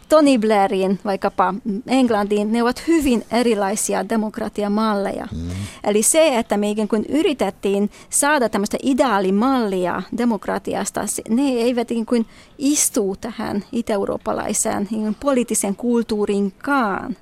[0.08, 1.54] Tony Blairin vaikkapa
[1.86, 5.28] Englantiin, ne ovat hyvin erilaisia demokratiamalleja.
[5.32, 5.50] Mm.
[5.84, 12.26] Eli se, että me ikään kuin yritettiin saada tämmöistä ideaalimallia demokratiasta, ne eivät ikään kuin
[12.58, 17.16] istu tähän itä-eurooppalaiseen niin poliittisen kulttuurinkaan.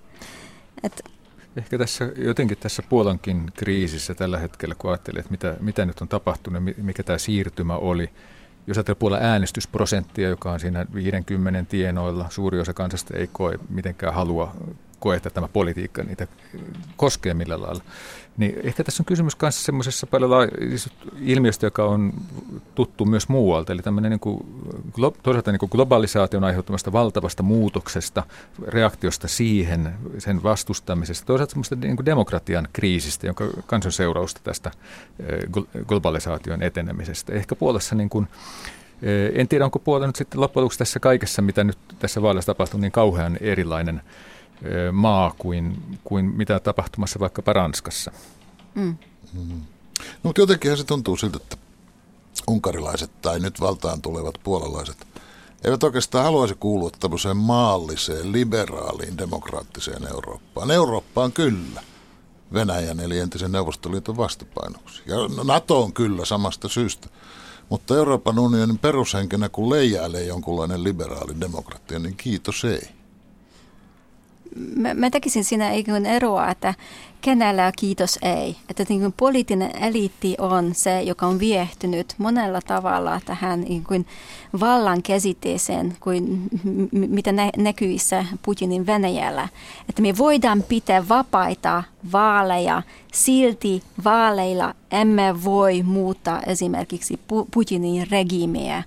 [0.83, 1.05] Et
[1.57, 6.09] Ehkä tässä jotenkin tässä Puolankin kriisissä tällä hetkellä, kun ajattelee, että mitä, mitä nyt on
[6.09, 8.11] tapahtunut, mikä tämä siirtymä oli,
[8.67, 14.15] jos ajatellaan puolella äänestysprosenttia, joka on siinä 50 tienoilla, suuri osa kansasta ei koe mitenkään
[14.15, 14.57] halua
[15.05, 16.27] koe, että tämä politiikka niitä
[16.97, 17.83] koskee millä lailla.
[18.37, 20.07] Niin ehkä tässä on kysymys myös semmoisessa
[20.69, 20.91] siis
[21.21, 22.13] ilmiöstä, joka on
[22.75, 24.47] tuttu myös muualta, eli tämmöinen niin kuin,
[25.23, 28.23] toisaalta niin kuin globalisaation aiheuttamasta valtavasta muutoksesta,
[28.67, 34.71] reaktiosta siihen, sen vastustamisesta, toisaalta semmoista niin kuin demokratian kriisistä, jonka kansan seurausta tästä
[35.21, 37.33] eh, globalisaation etenemisestä.
[37.33, 38.29] Ehkä Puolassa niin kuin,
[39.03, 42.55] eh, en tiedä, onko Puola nyt sitten loppujen lopuksi tässä kaikessa, mitä nyt tässä vaalissa
[42.55, 44.03] tapahtuu, niin kauhean erilainen–
[44.93, 48.13] maa kuin, kuin mitä tapahtumassa vaikkapa Ranskassa.
[48.75, 48.97] Mm.
[49.33, 49.61] Mm.
[49.99, 51.57] No, mutta jotenkinhan se tuntuu siltä, että
[52.49, 55.07] unkarilaiset tai nyt valtaan tulevat puolalaiset
[55.65, 60.71] eivät oikeastaan haluaisi kuulua tämmöiseen maalliseen, liberaaliin, demokraattiseen Eurooppaan.
[60.71, 61.83] Eurooppaan kyllä.
[62.53, 65.03] Venäjän eli entisen Neuvostoliiton vastapainoksi.
[65.07, 67.09] Ja NATO on kyllä samasta syystä.
[67.69, 72.89] Mutta Euroopan unionin perushenkenä, kun leijailee jonkunlainen liberaali demokratia, niin kiitos ei
[74.77, 76.75] mä, mä tekisin siinä ikään eroa, että
[77.21, 78.57] kenellä kiitos ei.
[78.69, 84.07] Että niin kuin poliittinen eliitti on se, joka on viehtynyt monella tavalla tähän niin kuin
[84.61, 86.49] vallan käsitteeseen, kuin
[86.93, 89.49] mitä nä- näkyissä Putinin Venäjällä.
[89.89, 98.83] Että me voidaan pitää vapaita vaaleja, silti vaaleilla emme voi muuttaa esimerkiksi Putinin regiimiä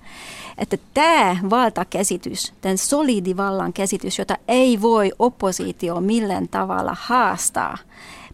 [0.57, 7.77] että tämä valtakäsitys, tämän solidivallan käsitys, jota ei voi oppositio millään tavalla haastaa,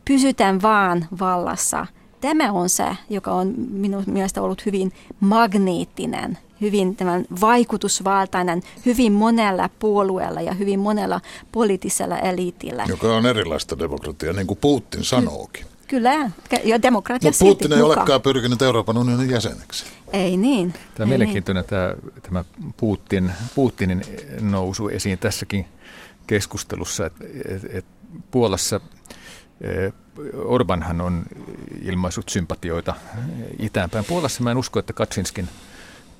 [0.05, 1.87] pysytään vaan vallassa.
[2.21, 9.69] Tämä on se, joka on minun mielestä ollut hyvin magneettinen, hyvin tämän vaikutusvaltainen, hyvin monella
[9.79, 12.85] puolueella ja hyvin monella poliittisella eliitillä.
[12.87, 15.65] Joka on erilaista demokratiaa, niin kuin Putin sanookin.
[15.93, 16.31] Kyllä,
[16.63, 17.97] ja demokratia Mutta Putin ei mukaan.
[17.97, 19.85] olekaan pyrkinyt Euroopan unionin jäseneksi.
[20.13, 20.71] Ei niin.
[20.71, 21.69] Tämä on ei mielenkiintoinen niin.
[21.69, 22.45] tämä, tämä
[22.77, 24.01] Putin, Putinin
[24.41, 25.65] nousu esiin tässäkin
[26.27, 27.85] keskustelussa, että et, et
[28.31, 28.79] Puolassa
[29.61, 29.93] eh,
[30.45, 31.23] Orbanhan on
[31.81, 32.95] ilmaissut sympatioita
[33.59, 34.05] itäänpäin.
[34.05, 35.49] Puolassa mä en usko, että Kaczynskin–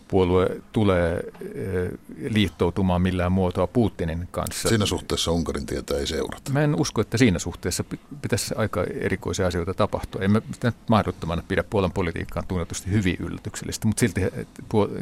[0.07, 1.23] puolue tulee
[1.55, 1.89] eh,
[2.29, 4.69] liittoutumaan millään muotoa Putinin kanssa.
[4.69, 6.51] Siinä suhteessa Unkarin tietä ei seurata.
[6.51, 7.83] Mä en usko, että siinä suhteessa
[8.21, 10.21] pitäisi aika erikoisia asioita tapahtua.
[10.21, 10.41] En mä
[10.89, 14.21] mahdottomana pidä Puolan politiikkaan tunnetusti hyvin yllätyksellistä, mutta silti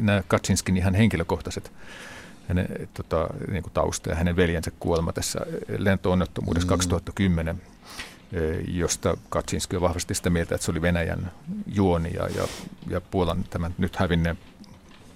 [0.00, 1.72] nämä Kaczynskin ihan henkilökohtaiset
[2.48, 5.40] hänen tota, niin kuin tausta ja hänen veljensä kuolema tässä
[5.78, 6.70] lentoonnettomuudessa mm.
[6.70, 7.62] 2010
[8.32, 11.32] eh, josta Kaczynski on vahvasti sitä mieltä, että se oli Venäjän
[11.66, 12.48] juoni ja, ja,
[12.88, 14.38] ja Puolan tämän nyt hävinneen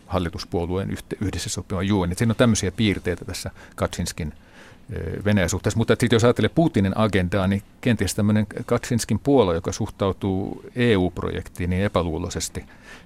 [0.07, 2.15] hallituspuolueen yhdessä sopima juoni.
[2.15, 4.33] Siinä on tämmöisiä piirteitä tässä Kaczynskin
[5.25, 5.79] Venäjän suhteessa.
[5.79, 11.83] Mutta sitten jos ajattelee Putinin agendaa, niin kenties tämmöinen Kaczynskin puolue, joka suhtautuu EU-projektiin niin
[11.83, 12.65] epäluuloisesti,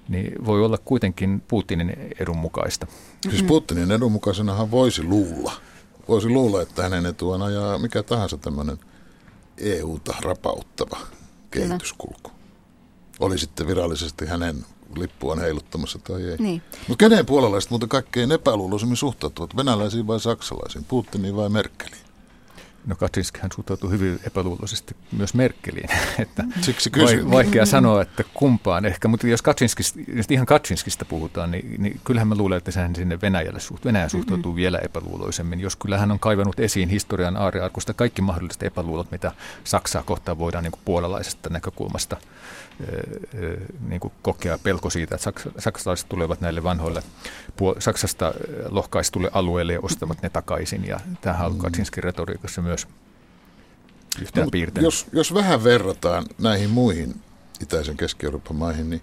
[0.09, 2.87] niin voi olla kuitenkin Putinin edun mukaista.
[3.29, 5.53] Siis Putinin edun mukaisenahan voisi luulla.
[6.07, 8.77] Voisi luulla, että hänen etuaan ajaa mikä tahansa tämmöinen
[9.57, 10.97] EU-ta rapauttava
[11.51, 12.31] kehityskulku.
[13.19, 14.65] Oli sitten virallisesti hänen
[14.99, 16.37] lippuaan heiluttamassa tai ei.
[16.39, 16.61] Niin.
[16.87, 19.55] Mutta kenen puolalaiset muuten kaikkein epäluuloisemmin suhtautuvat?
[19.55, 20.85] Venäläisiin vai saksalaisiin?
[20.85, 22.01] Putiniin vai Merkeliin?
[22.85, 25.89] No Kaczynski hän suhtautuu hyvin epäluuloisesti myös Merkeliin.
[26.19, 27.31] että Siksi kysyn.
[27.31, 32.27] Vaikea sanoa, että kumpaan ehkä, mutta jos, Kaczynskista, jos ihan Kaczynskista puhutaan, niin, niin kyllähän
[32.27, 34.55] mä luulen, että sehän sinne Venäjälle suht, Venäjä suhtautuu mm-hmm.
[34.55, 35.59] vielä epäluuloisemmin.
[35.59, 39.31] Jos kyllä hän on kaivannut esiin historian aariarkusta kaikki mahdolliset epäluulot, mitä
[39.63, 42.17] Saksaa kohtaan voidaan niin kuin puolalaisesta näkökulmasta
[43.87, 47.03] niin kuin kokea pelko siitä, että saksalaiset tulevat näille vanhoille
[47.79, 48.33] Saksasta
[48.69, 50.87] lohkaistulle alueelle ja ostavat ne takaisin.
[50.87, 51.59] Ja tämähän on mm.
[51.59, 52.87] Kaczynskin retoriikassa myös
[54.21, 54.83] yhtään no, piirtein.
[54.83, 57.21] Jos, jos vähän verrataan näihin muihin
[57.61, 59.01] itäisen Keski-Euroopan maihin, niin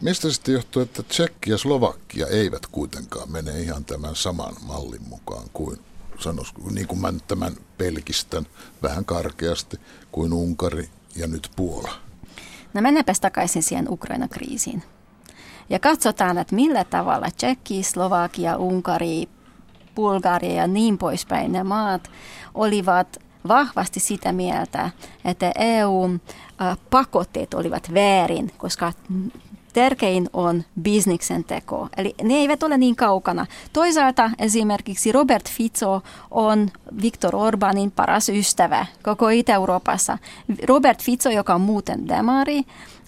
[0.00, 5.48] mistä sitten johtuu, että Tsekki ja Slovakia eivät kuitenkaan mene ihan tämän saman mallin mukaan
[5.52, 5.78] kuin
[6.18, 8.46] sanois, niin kuin mä tämän pelkistän
[8.82, 9.80] vähän karkeasti
[10.12, 12.01] kuin Unkari ja nyt Puola?
[12.74, 14.82] No mennäänpäs takaisin siihen Ukraina-kriisiin.
[15.70, 19.28] Ja katsotaan, että millä tavalla Tsekki, Slovakia, Unkari,
[19.94, 22.10] Bulgaria ja niin poispäin ne maat
[22.54, 24.90] olivat vahvasti sitä mieltä,
[25.24, 28.92] että EU-pakotteet olivat väärin, koska
[29.72, 31.88] tärkein on bisniksen teko.
[31.96, 33.46] Eli ne eivät ole niin kaukana.
[33.72, 36.70] Toisaalta esimerkiksi Robert Fico on
[37.02, 40.18] Viktor Orbanin paras ystävä koko Itä-Euroopassa.
[40.68, 42.62] Robert Fico, joka on muuten demari,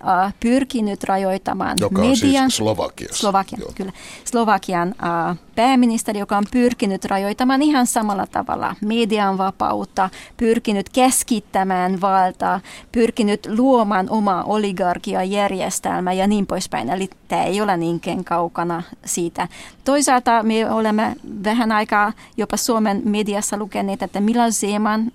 [0.09, 3.17] äh, pyrkinyt rajoittamaan Joka on median, siis Slovakiassa.
[3.17, 3.93] Slovakian, kyllä.
[4.25, 12.61] Slovakian äh, pääministeri, joka on pyrkinyt rajoittamaan ihan samalla tavalla median vapautta, pyrkinyt keskittämään valtaa,
[12.93, 16.91] pyrkinyt luomaan omaa oligarkiajärjestelmää ja niin poispäin.
[16.91, 19.49] Eli tämä ei ole niinkään kaukana siitä.
[19.85, 25.13] Toisaalta me olemme vähän aikaa jopa Suomen mediassa lukeneet, että Milan Zeman,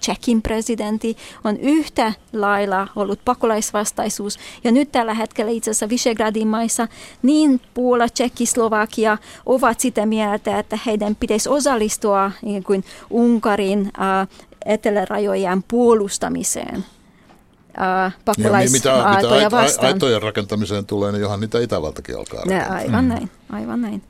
[0.00, 4.25] Tsekin presidentti, on yhtä lailla ollut pakolaisvastaisuus.
[4.64, 6.88] Ja nyt tällä hetkellä itse asiassa Visegradin maissa
[7.22, 14.28] niin Puola, Tsekki, Slovakia ovat sitä mieltä, että heidän pitäisi osallistua niin kuin Unkarin äh,
[14.66, 16.84] etelärajojen puolustamiseen
[18.24, 19.92] pakolaisaatoja mitä, vastaan.
[19.92, 22.76] aitojen rakentamiseen tulee, niin johan niitä Itävaltakin alkaa rakentaa.
[22.76, 23.08] Aivan mm.
[23.08, 24.02] näin, aivan näin.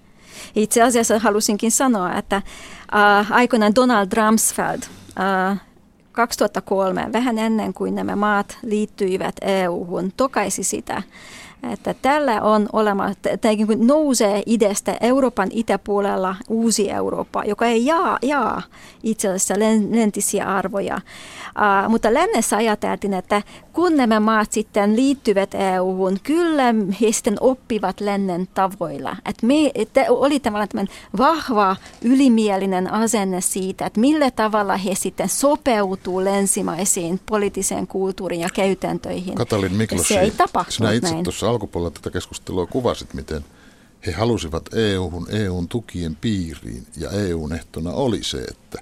[0.56, 4.82] Itse asiassa halusinkin sanoa, että äh, aikoinaan Donald Rumsfeld
[5.20, 5.60] äh,
[6.16, 11.02] 2003, vähän ennen kuin nämä maat liittyivät EU-hun, tokaisi sitä,
[11.72, 13.20] että tällä on olemassa,
[13.76, 18.62] nousee idestä Euroopan itäpuolella uusi Eurooppa, joka ei jaa, jaa
[19.02, 19.54] itse asiassa
[19.90, 20.96] lentisiä arvoja.
[20.96, 23.42] Uh, mutta lännessä ajateltiin, että
[23.76, 29.16] kun nämä maat sitten liittyvät EU-hun, kyllä he sitten oppivat lännen tavoilla.
[29.24, 35.28] Että me, että oli tavallaan tämän vahva ylimielinen asenne siitä, että millä tavalla he sitten
[35.28, 39.34] sopeutuu länsimaisiin poliittiseen kulttuuriin ja käytäntöihin.
[39.34, 40.32] Katalin Miklosi, se ei
[40.68, 41.24] sinä itse näin.
[41.24, 43.44] tuossa alkupuolella tätä keskustelua kuvasit, miten
[44.06, 48.78] he halusivat EU-hun, EUn tukien piiriin ja EUn ehtona oli se, että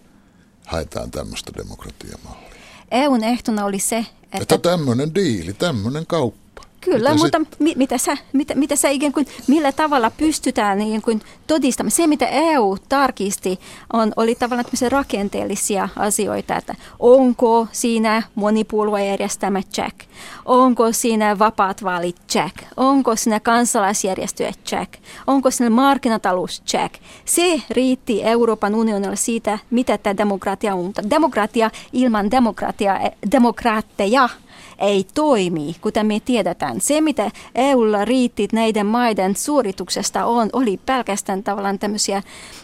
[0.66, 2.53] haetaan tämmöistä demokratiamallia.
[2.94, 4.38] EUn ehtona oli se, että...
[4.40, 6.43] Että tämmöinen diili, tämmöinen kauppa
[6.84, 7.64] Kyllä, mitä mutta se...
[7.64, 11.90] mi, mitä, sä, mitä, mitä sä ikään kuin, millä tavalla pystytään niin kuin todistamaan?
[11.90, 13.60] Se, mitä EU tarkisti,
[13.92, 19.96] on, oli tavallaan rakenteellisia asioita, että onko siinä monipuoluejärjestelmä check,
[20.44, 24.92] onko siinä vapaat vaalit check, onko siinä kansalaisjärjestöjä check,
[25.26, 26.94] onko siinä markkinatalous check.
[27.24, 30.92] Se riitti Euroopan unionille siitä, mitä tämä demokratia on.
[31.10, 33.00] Demokratia ilman demokratia,
[33.32, 34.28] demokraatteja
[34.78, 36.80] ei toimi, kuten me tiedetään.
[36.80, 42.22] Se, mitä EUlla riitti näiden maiden suorituksesta on, oli pelkästään tavallaan tämmöisiä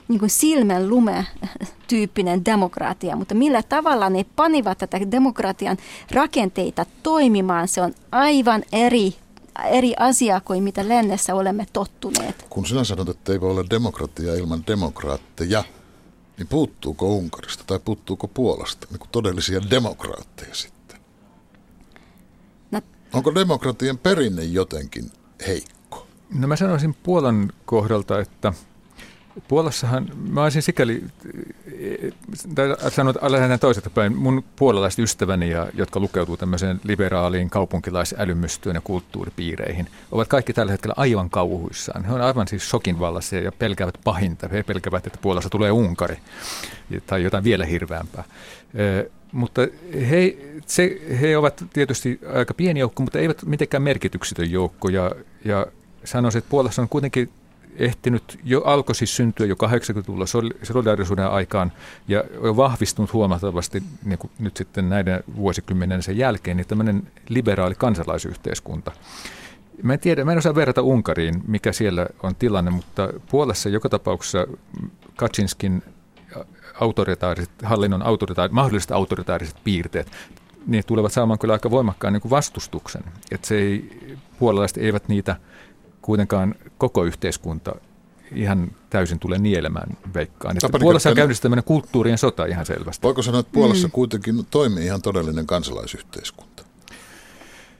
[0.09, 1.27] niin kuin silmän lume
[1.89, 5.77] tyyppinen demokratia, mutta millä tavalla ne panivat tätä demokratian
[6.11, 9.15] rakenteita toimimaan, se on aivan eri
[9.65, 12.47] eri asia kuin mitä lännessä olemme tottuneet.
[12.51, 15.65] Kun sinä sanot, että ei voi olla demokratia ilman demokraatteja,
[16.39, 20.80] niin puuttuuko Unkarista tai puuttuuko Puolasta niin todellisia demokraatteja sitten?
[23.13, 25.11] Onko demokratian perinne jotenkin
[25.47, 26.07] heikko?
[26.35, 28.53] No mä sanoisin Puolan kohdalta, että
[29.49, 31.05] Puolassahan, mä olisin sikäli,
[32.89, 39.87] sanot lähinnä toiselta päin, mun puolalaiset ystäväni, ja, jotka lukeutuu tämmöiseen liberaaliin kaupunkilaisälymystöön ja kulttuuripiireihin,
[40.13, 42.05] ovat kaikki tällä hetkellä aivan kauhuissaan.
[42.05, 44.49] He on aivan siis shokin vallassa ja pelkäävät pahinta.
[44.49, 46.17] He pelkäävät, että Puolassa tulee Unkari
[47.07, 48.25] tai jotain vielä hirveämpää.
[49.33, 49.63] Mutta
[50.11, 54.89] he, se, he ovat tietysti aika pieni joukko, mutta eivät mitenkään merkityksetön joukko.
[54.89, 55.13] Ja,
[55.45, 55.67] ja
[56.05, 57.31] sanoisin, että Puolassa on kuitenkin
[57.81, 60.25] ehtinyt, jo alkoi siis syntyä jo 80-luvulla
[60.63, 61.73] solidaarisuuden aikaan
[62.09, 67.75] ja on vahvistunut huomattavasti niin kuin nyt sitten näiden vuosikymmenen sen jälkeen, niin tämmöinen liberaali
[67.75, 68.93] kansalaisyhteiskunta.
[69.83, 73.89] Mä en tiedä, mä en osaa verrata Unkariin, mikä siellä on tilanne, mutta Puolassa joka
[73.89, 74.47] tapauksessa
[75.17, 75.83] Kaczynskin
[76.81, 80.11] autoritaariset, hallinnon autoritaariset, mahdolliset autoritaariset piirteet,
[80.67, 83.03] ne tulevat saamaan kyllä aika voimakkaan niin vastustuksen.
[83.31, 83.99] Että se ei,
[84.39, 85.37] puolalaiset eivät niitä
[86.03, 87.75] kuitenkaan koko yhteiskunta
[88.35, 90.57] ihan täysin tule nielemään veikkaan.
[90.57, 93.03] Että Puolassa on käynnissä tämmöinen kulttuurien sota ihan selvästi.
[93.03, 93.93] Voiko sanoa, että Puolassa mm.
[93.93, 96.65] kuitenkin toimii ihan todellinen kansalaisyhteiskunta,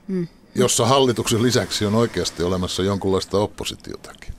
[0.09, 0.29] mm.
[0.55, 4.35] jossa hallituksen lisäksi on oikeasti olemassa jonkunlaista oppositiotakin?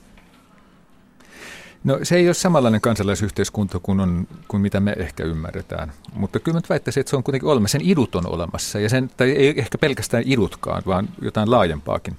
[1.84, 6.58] No se ei ole samanlainen kansalaisyhteiskunta kuin, on, kuin mitä me ehkä ymmärretään, mutta kyllä
[6.58, 7.78] mä väittäisin, että se on kuitenkin olemassa.
[7.78, 12.16] Sen idut on olemassa, ja sen, tai ei ehkä pelkästään idutkaan, vaan jotain laajempaakin.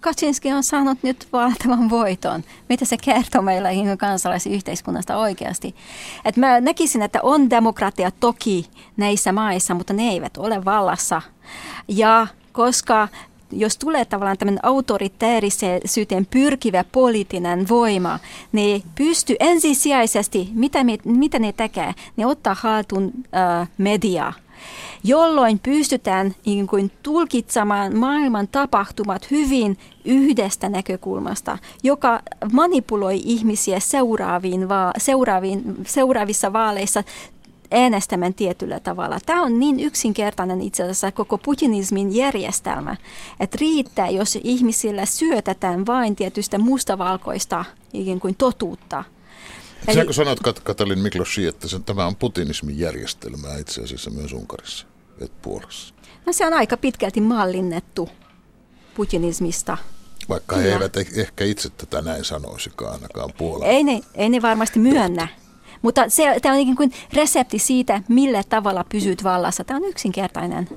[0.00, 2.44] Kaczynski on saanut nyt valtavan voiton.
[2.68, 5.74] Mitä se kertoo meillä kansalaisyhteiskunnasta oikeasti?
[6.24, 11.22] Et mä näkisin, että on demokratia toki näissä maissa, mutta ne eivät ole vallassa.
[11.88, 13.08] Ja koska
[13.52, 18.18] jos tulee tavallaan tämmöinen autoritäärisyyteen pyrkivä poliittinen voima,
[18.52, 24.32] ne pystyy ensisijaisesti, mitä, me, mitä ne tekee, ne ottaa haltuun äh, media
[25.04, 32.20] jolloin pystytään niin kuin tulkitsemaan maailman tapahtumat hyvin yhdestä näkökulmasta, joka
[32.52, 37.04] manipuloi ihmisiä seuraaviin, va- seuraaviin, seuraavissa vaaleissa
[37.70, 39.18] äänestämään tietyllä tavalla.
[39.26, 42.96] Tämä on niin yksinkertainen itse asiassa koko putinismin järjestelmä,
[43.40, 49.04] että riittää, jos ihmisille syötetään vain tietystä mustavalkoista ikään kuin totuutta.
[49.90, 50.00] Eli...
[50.00, 54.86] Säkö sanot, Kat- Katalin Miklosi, että se, tämä on putinismin järjestelmää itse asiassa myös Unkarissa,
[55.20, 55.94] et Puolassa?
[56.26, 58.08] No se on aika pitkälti mallinnettu
[58.94, 59.76] putinismista.
[60.28, 63.66] Vaikka he eivät e- ehkä itse tätä näin sanoisikaan ainakaan Puolalla.
[63.66, 65.28] Ei ne, ei ne varmasti myönnä.
[65.82, 69.64] Mutta se, tämä on ikään kuin resepti siitä, millä tavalla pysyt vallassa.
[69.64, 70.68] Tämä on yksinkertainen.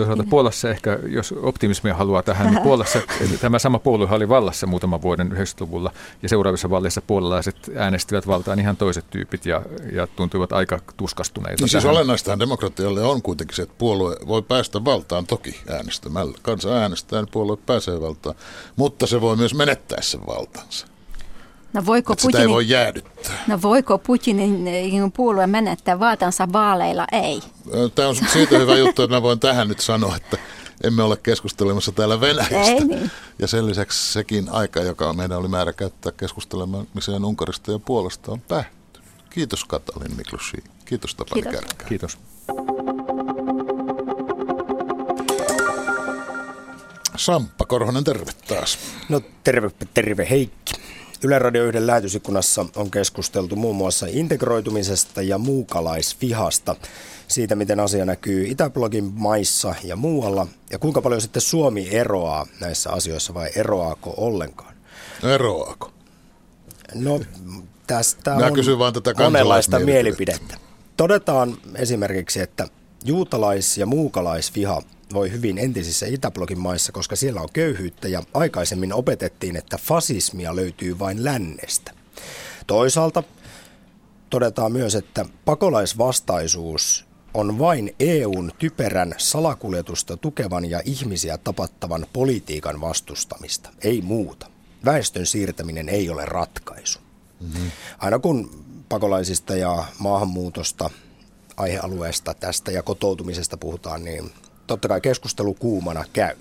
[0.00, 3.00] Toisaalta Puolassa ehkä, jos optimismia haluaa tähän, niin Puolassa
[3.40, 8.76] tämä sama puolue oli vallassa muutaman vuoden 90-luvulla ja seuraavissa vaaleissa puolalaiset äänestivät valtaan ihan
[8.76, 11.62] toiset tyypit ja, ja tuntuivat aika tuskastuneita.
[11.62, 16.38] Niin siis olennaistahan demokratialle on kuitenkin se, että puolue voi päästä valtaan toki äänestämällä.
[16.42, 18.34] Kansa äänestää, niin puolue pääsee valtaan,
[18.76, 20.89] mutta se voi myös menettää sen valtansa.
[21.72, 23.44] No voiko Putinin, sitä ei voi jäädyttää.
[23.46, 27.06] No voiko Putinin puolue menettää vaatansa vaaleilla?
[27.12, 27.42] Ei.
[27.94, 30.36] Tämä on siitä hyvä juttu, että mä voin tähän nyt sanoa, että
[30.84, 32.60] emme ole keskustelemassa täällä Venäjästä.
[32.60, 33.10] Ei niin.
[33.38, 38.40] Ja sen lisäksi sekin aika, joka meidän oli määrä käyttää keskustelemiseen Unkarista ja Puolasta on
[38.40, 39.08] päättynyt.
[39.30, 40.64] Kiitos Katalin Miklusi.
[40.84, 41.60] Kiitos Tapani Kiitos.
[41.60, 41.84] Kärkkä.
[41.84, 42.18] Kiitos.
[47.16, 48.78] Samppa Korhonen, terve taas.
[49.08, 50.72] No terve, terve Heikki.
[51.24, 56.76] Yle Radio 1 lähetysikkunassa on keskusteltu muun muassa integroitumisesta ja muukalaisvihasta,
[57.28, 62.90] siitä miten asia näkyy Itäblogin maissa ja muualla, ja kuinka paljon sitten Suomi eroaa näissä
[62.90, 64.74] asioissa vai eroaako ollenkaan?
[65.34, 65.92] Eroaako?
[66.94, 67.20] No
[67.86, 70.56] tästä Mä on vaan tätä monenlaista mielipidettä.
[70.96, 72.68] Todetaan esimerkiksi, että
[73.04, 79.56] juutalais- ja muukalaisviha voi hyvin entisissä Itäblogin maissa, koska siellä on köyhyyttä ja aikaisemmin opetettiin,
[79.56, 81.92] että fasismia löytyy vain lännestä.
[82.66, 83.22] Toisaalta
[84.30, 93.70] todetaan myös, että pakolaisvastaisuus on vain EUn typerän salakuljetusta tukevan ja ihmisiä tapattavan politiikan vastustamista,
[93.84, 94.46] ei muuta.
[94.84, 96.98] Väestön siirtäminen ei ole ratkaisu.
[97.40, 97.70] Mm-hmm.
[97.98, 100.90] Aina kun pakolaisista ja maahanmuutosta,
[101.56, 104.30] aihealueesta tästä ja kotoutumisesta puhutaan, niin
[104.70, 106.36] totta kai keskustelu kuumana käy.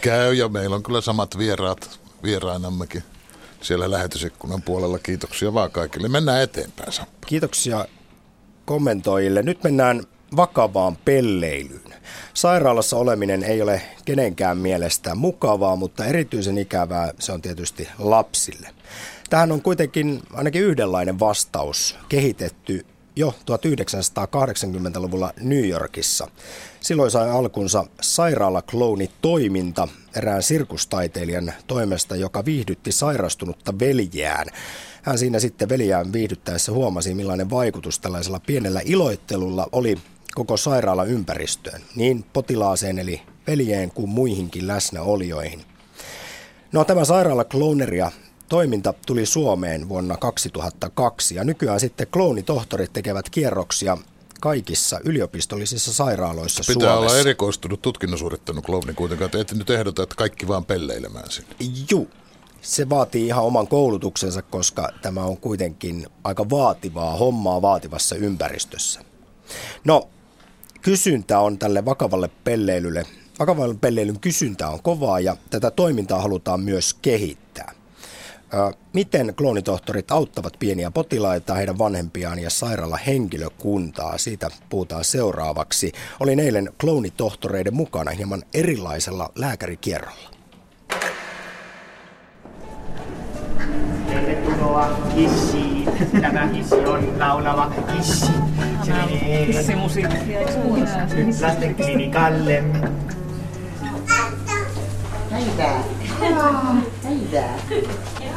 [0.00, 3.02] Käy ja meillä on kyllä samat vieraat vierainammekin
[3.60, 4.98] siellä lähetysikkunan puolella.
[4.98, 6.08] Kiitoksia vaan kaikille.
[6.08, 7.26] Mennään eteenpäin, Samppa.
[7.26, 7.86] Kiitoksia
[8.64, 9.42] kommentoijille.
[9.42, 10.02] Nyt mennään
[10.36, 11.94] vakavaan pelleilyyn.
[12.34, 18.68] Sairaalassa oleminen ei ole kenenkään mielestä mukavaa, mutta erityisen ikävää se on tietysti lapsille.
[19.30, 26.28] Tähän on kuitenkin ainakin yhdenlainen vastaus kehitetty jo 1980-luvulla New Yorkissa.
[26.80, 34.46] Silloin sai alkunsa sairaalaklooni-toiminta erään sirkustaiteilijan toimesta, joka viihdytti sairastunutta veljään.
[35.02, 39.98] Hän siinä sitten veljään viihdyttäessä huomasi, millainen vaikutus tällaisella pienellä iloittelulla oli
[40.34, 45.64] koko sairaala ympäristöön, niin potilaaseen eli veljeen kuin muihinkin läsnäolijoihin.
[46.72, 48.12] No tämä sairaala klooneria
[48.48, 53.98] Toiminta tuli Suomeen vuonna 2002 ja nykyään sitten kloonitohtorit tekevät kierroksia
[54.40, 57.14] kaikissa yliopistollisissa sairaaloissa Pitää Suomessa.
[57.14, 61.56] olla erikoistunut tutkinnon suorittanut klooni kuitenkaan, että et nyt ehdota, että kaikki vaan pelleilemään sinne.
[61.90, 62.10] Juu,
[62.62, 69.00] se vaatii ihan oman koulutuksensa, koska tämä on kuitenkin aika vaativaa hommaa vaativassa ympäristössä.
[69.84, 70.08] No,
[70.82, 73.06] kysyntä on tälle vakavalle pelleilylle,
[73.38, 77.72] vakavalle pelleilyn kysyntä on kovaa ja tätä toimintaa halutaan myös kehittää.
[78.92, 84.18] Miten kloonitohtorit auttavat pieniä potilaita, heidän vanhempiaan ja sairaala henkilökuntaa?
[84.18, 85.92] Siitä puhutaan seuraavaksi.
[86.20, 90.30] Olin eilen kloonitohtoreiden mukana hieman erilaisella lääkärikierrolla.
[94.08, 95.88] Tervetuloa hissiin.
[96.20, 98.26] Tämä hissi on laulava hissi.
[98.82, 99.48] Se menee
[101.40, 102.64] lastenklinikalle.
[105.30, 105.84] Päivää.
[107.02, 107.58] Päivää.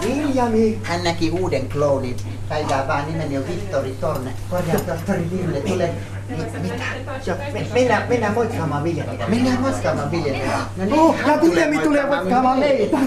[0.08, 0.80] Viljami.
[0.84, 2.16] Hän näki uuden kloonin.
[2.50, 4.32] Päivää vaan nimeni on Vittori Torne.
[4.50, 5.94] Korjaa tohtori Ville, tule.
[6.30, 6.84] Mi- mitä?
[7.26, 9.28] Jo, me, mennään, mennään moikkaamaan Viljamiä.
[9.28, 10.58] Mennään moikkaamaan Viljamiä.
[10.78, 12.98] No niin, Oh, ja Viljami tulee moikkaamaan meitä.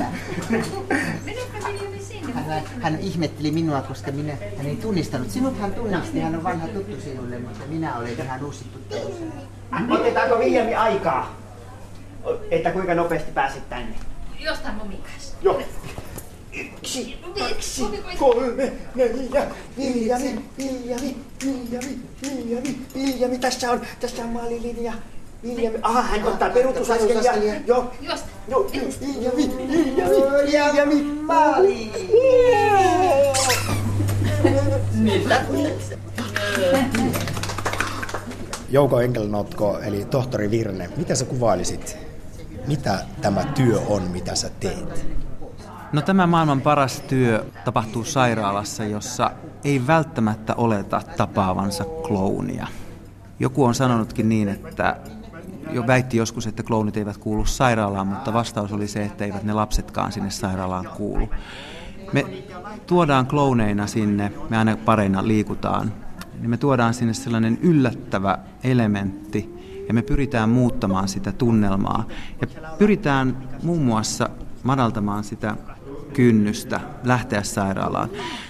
[2.35, 5.31] Hän, hän ihmetteli minua, koska minä, hän ei tunnistanut.
[5.31, 8.97] Sinut hän tunnisti, hän on vanha tuttu sinulle, mutta minä olen vähän uusi tuttu.
[9.91, 11.37] Otetaanko Viljami aikaa?
[12.51, 13.95] Että kuinka nopeasti pääset tänne?
[14.41, 15.37] Jostain momikas.
[15.43, 15.63] Joo.
[16.53, 17.83] Yksi, kaksi,
[18.19, 19.47] kolme, neljä,
[19.79, 24.93] Viljami, Viljami, Viljami, Viljami, Viljami, tässä on, tässä on maalilinja.
[25.43, 27.55] Viljami, aha, hän ottaa peruutusaskelia.
[27.67, 28.29] Joo, Josta.
[28.49, 31.91] joo, Viljami, Viljami, Viljami, Maali!
[38.71, 41.97] Jouko Enkelnotko, eli tohtori Virne, mitä sä kuvailisit?
[42.67, 45.07] Mitä tämä työ on, mitä sä teet?
[45.93, 49.31] No tämä maailman paras työ tapahtuu sairaalassa, jossa
[49.65, 52.67] ei välttämättä oleta tapaavansa klounia.
[53.41, 54.97] Joku on sanonutkin niin, että
[55.71, 59.53] jo väitti joskus, että klounit eivät kuulu sairaalaan, mutta vastaus oli se, että eivät ne
[59.53, 61.29] lapsetkaan sinne sairaalaan kuulu.
[62.13, 62.27] Me
[62.87, 65.93] tuodaan klouneina sinne, me aina pareina liikutaan,
[66.41, 72.05] niin me tuodaan sinne sellainen yllättävä elementti, ja me pyritään muuttamaan sitä tunnelmaa.
[72.41, 72.47] Ja
[72.79, 74.31] pyritään muun muassa
[74.63, 75.57] madaltamaan sitä
[76.13, 78.09] kynnystä lähteä sairaalaan.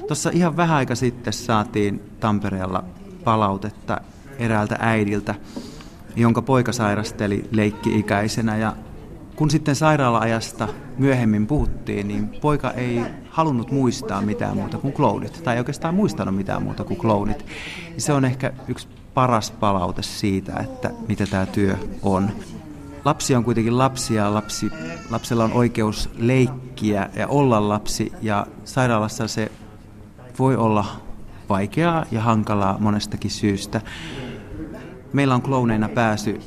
[0.09, 2.85] Tuossa ihan vähän aika sitten saatiin Tampereella
[3.25, 4.01] palautetta
[4.39, 5.35] eräältä äidiltä,
[6.17, 8.77] jonka poika sairasteli leikki-ikäisenä ja
[9.37, 15.55] kun sitten sairaala-ajasta myöhemmin puhuttiin, niin poika ei halunnut muistaa mitään muuta kuin klounit, tai
[15.55, 17.47] ei oikeastaan muistanut mitään muuta kuin klounit.
[17.97, 22.31] Se on ehkä yksi paras palaute siitä, että mitä tämä työ on.
[23.05, 24.71] Lapsi on kuitenkin lapsi ja lapsi,
[25.11, 29.53] lapsella on oikeus leikkiä ja olla lapsi ja sairaalassa se
[30.39, 30.85] voi olla
[31.49, 33.81] vaikeaa ja hankalaa monestakin syystä.
[35.13, 36.41] Meillä on klouneina pääsy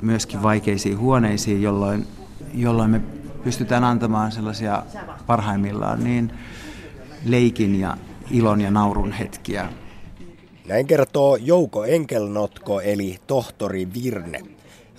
[0.00, 2.06] myöskin vaikeisiin huoneisiin, jolloin,
[2.54, 3.00] jolloin me
[3.44, 4.82] pystytään antamaan sellaisia
[5.26, 6.32] parhaimmillaan niin
[7.24, 7.96] leikin ja
[8.30, 9.68] ilon ja naurun hetkiä.
[10.68, 14.40] Näin kertoo Jouko Enkelnotko eli tohtori Virne.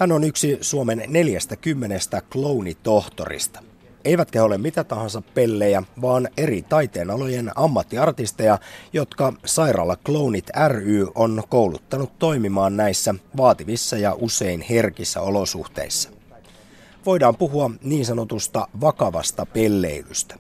[0.04, 3.64] Hän on yksi Suomen 40 klounitohtorista.
[4.06, 8.60] Eivätkä ole mitä tahansa pellejä, vaan eri taiteenalojen ammattiartisteja,
[8.94, 16.10] jotka Sairaala Klounit ry on kouluttanut toimimaan näissä vaativissa ja usein herkissä olosuhteissa.
[17.06, 20.36] Voidaan puhua niin sanotusta vakavasta pelleilystä.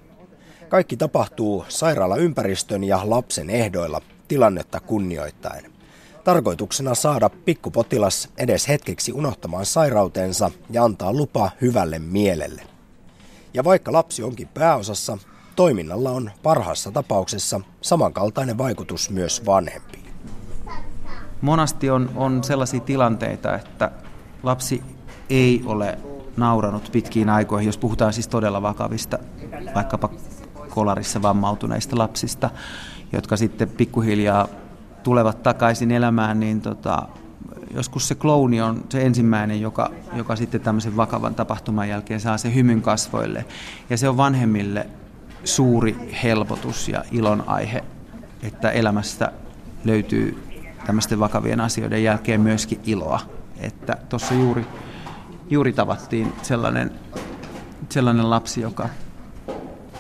[0.70, 5.73] Kaikki tapahtuu sairaalaympäristön ja lapsen ehdoilla tilannetta kunnioittaen.
[6.24, 12.62] Tarkoituksena saada pikkupotilas edes hetkeksi unohtamaan sairautensa ja antaa lupa hyvälle mielelle.
[13.54, 15.18] Ja vaikka lapsi onkin pääosassa,
[15.56, 20.06] toiminnalla on parhaassa tapauksessa samankaltainen vaikutus myös vanhempiin.
[21.42, 23.92] Monasti on, on sellaisia tilanteita, että
[24.44, 24.82] lapsi
[25.30, 25.98] ei ole
[26.38, 29.20] nauranut pitkiin aikoihin, jos puhutaan siis todella vakavista,
[29.76, 30.10] vaikkapa
[30.70, 32.50] kolarissa vammautuneista lapsista,
[33.12, 34.48] jotka sitten pikkuhiljaa
[35.04, 37.08] tulevat takaisin elämään, niin tota,
[37.74, 42.56] joskus se klouni on se ensimmäinen, joka, joka sitten tämmöisen vakavan tapahtuman jälkeen saa se
[42.56, 43.46] hymyn kasvoille.
[43.90, 44.88] Ja se on vanhemmille
[45.44, 47.84] suuri helpotus ja ilon aihe,
[48.44, 49.32] että elämästä
[49.86, 50.44] löytyy
[50.86, 53.20] tämmöisten vakavien asioiden jälkeen myöskin iloa.
[53.58, 54.66] Että tuossa juuri,
[55.50, 56.92] juuri tavattiin sellainen,
[57.90, 58.90] sellainen lapsi, joka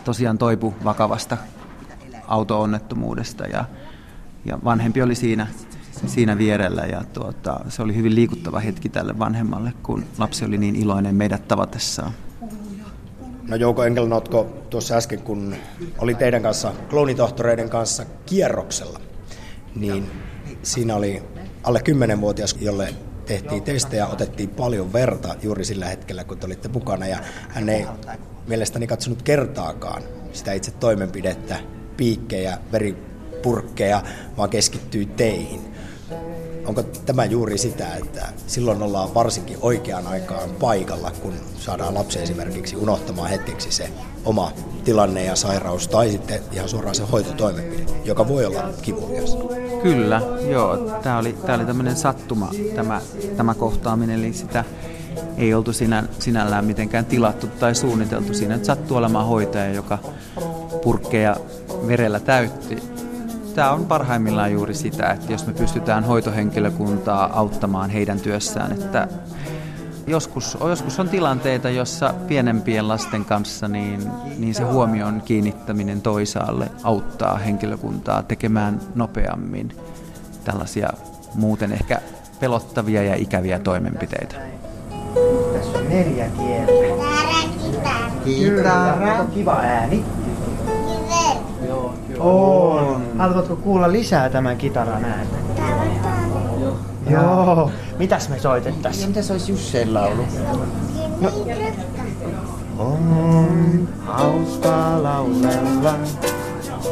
[0.03, 1.37] tosiaan toipui vakavasta
[2.27, 3.65] auto-onnettomuudesta ja,
[4.45, 5.47] ja vanhempi oli siinä,
[6.05, 10.75] siinä vierellä ja tuota, se oli hyvin liikuttava hetki tälle vanhemmalle, kun lapsi oli niin
[10.75, 12.11] iloinen meidät tavatessaan.
[13.47, 15.55] No Jouko Enkelnotko, tuossa äsken kun
[15.97, 18.99] oli teidän kanssa, kloonitohtoreiden kanssa kierroksella,
[19.75, 20.11] niin
[20.63, 21.23] siinä oli
[21.63, 21.81] alle
[22.15, 22.93] 10-vuotias, jolle
[23.25, 27.17] tehtiin testejä, otettiin paljon verta juuri sillä hetkellä, kun te olitte mukana, ja
[27.49, 27.85] hän ei
[28.47, 31.59] mielestäni katsonut kertaakaan sitä itse toimenpidettä,
[31.97, 32.57] piikkejä,
[33.43, 34.01] veripurkkeja,
[34.37, 35.73] vaan keskittyi teihin.
[36.65, 42.75] Onko tämä juuri sitä, että silloin ollaan varsinkin oikeaan aikaan paikalla, kun saadaan lapsi esimerkiksi
[42.75, 43.89] unohtamaan hetkeksi se
[44.25, 44.51] oma
[44.83, 49.37] tilanne ja sairaus tai sitten ihan suoraan se hoitotoimenpide, joka voi olla kivulias?
[49.83, 50.77] Kyllä, joo.
[50.77, 53.01] Tämä oli, tämä oli tämmöinen sattuma, tämä,
[53.37, 54.63] tämä kohtaaminen, eli sitä
[55.37, 58.33] ei oltu sinä, sinällään mitenkään tilattu tai suunniteltu.
[58.33, 59.99] Siinä nyt sattuu olemaan hoitaja, joka
[60.83, 61.35] purkkeja
[61.87, 62.92] verellä täytti
[63.55, 69.07] tämä on parhaimmillaan juuri sitä, että jos me pystytään hoitohenkilökuntaa auttamaan heidän työssään, että
[70.07, 77.37] joskus, joskus on tilanteita, jossa pienempien lasten kanssa niin, niin se huomion kiinnittäminen toisaalle auttaa
[77.37, 79.75] henkilökuntaa tekemään nopeammin
[80.43, 80.89] tällaisia
[81.35, 82.01] muuten ehkä
[82.39, 84.35] pelottavia ja ikäviä toimenpiteitä.
[85.53, 86.71] Tässä on neljä kieltä.
[88.25, 89.25] Kitara.
[89.33, 90.05] Kiva ääni.
[92.23, 93.01] On.
[93.17, 95.35] Haluatko kuulla lisää tämän kitaran ääntä?
[96.59, 96.75] Joo.
[97.09, 97.71] Joo.
[97.97, 99.01] Mitäs me soitettaisiin?
[99.01, 100.21] Ja mitä se olisi Jusseen laulu?
[101.21, 101.29] No.
[102.79, 105.93] On hauska laulella,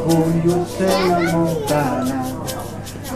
[0.04, 2.22] kun Jussella mukana.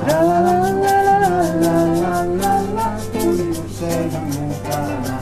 [0.06, 5.18] La la la la la la la la kun Jussella mukana.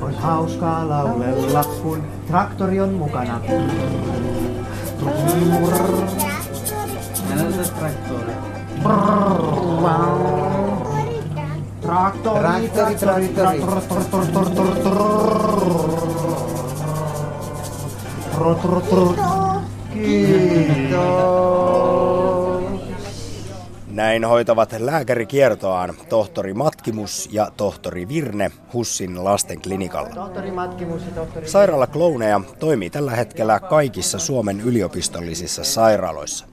[0.00, 3.40] On hauskaa laulella, kun traktori on mukana.
[11.80, 13.28] Traktori, traktori,
[18.40, 19.39] traktori,
[24.10, 30.14] Näin hoitavat lääkärikiertoaan tohtori Matkimus ja tohtori Virne Hussin lastenklinikalla.
[30.14, 36.46] Tohtori Matkimus ja tohtori Sairaala Klouneja toimii tällä hetkellä kaikissa Suomen yliopistollisissa sairaaloissa.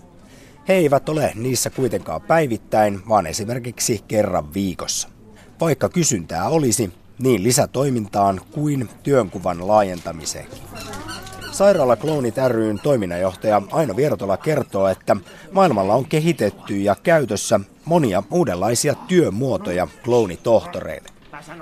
[0.68, 5.10] He eivät ole niissä kuitenkaan päivittäin, vaan esimerkiksi kerran viikossa.
[5.60, 10.48] Vaikka kysyntää olisi, niin lisätoimintaan kuin työnkuvan laajentamiseen.
[11.58, 15.16] Sairaala Kloonit ryn toiminnanjohtaja Aino Vierotola kertoo, että
[15.52, 21.10] maailmalla on kehitetty ja käytössä monia uudenlaisia työmuotoja kloonitohtoreille.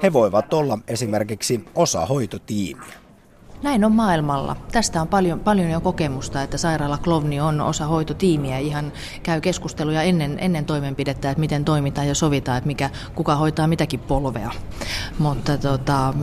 [0.04, 2.94] He voivat olla esimerkiksi osa hoitotiimiä.
[3.64, 4.56] Näin on maailmalla.
[4.72, 8.58] Tästä on paljon, paljon jo kokemusta, että sairaala Klovni on osa hoitotiimiä.
[8.58, 8.92] Ihan
[9.24, 14.00] käy keskusteluja ennen, ennen toimenpidettä, että miten toimitaan ja sovitaan, että mikä, kuka hoitaa mitäkin
[14.00, 14.52] polvea.
[15.20, 16.14] Mutta tota...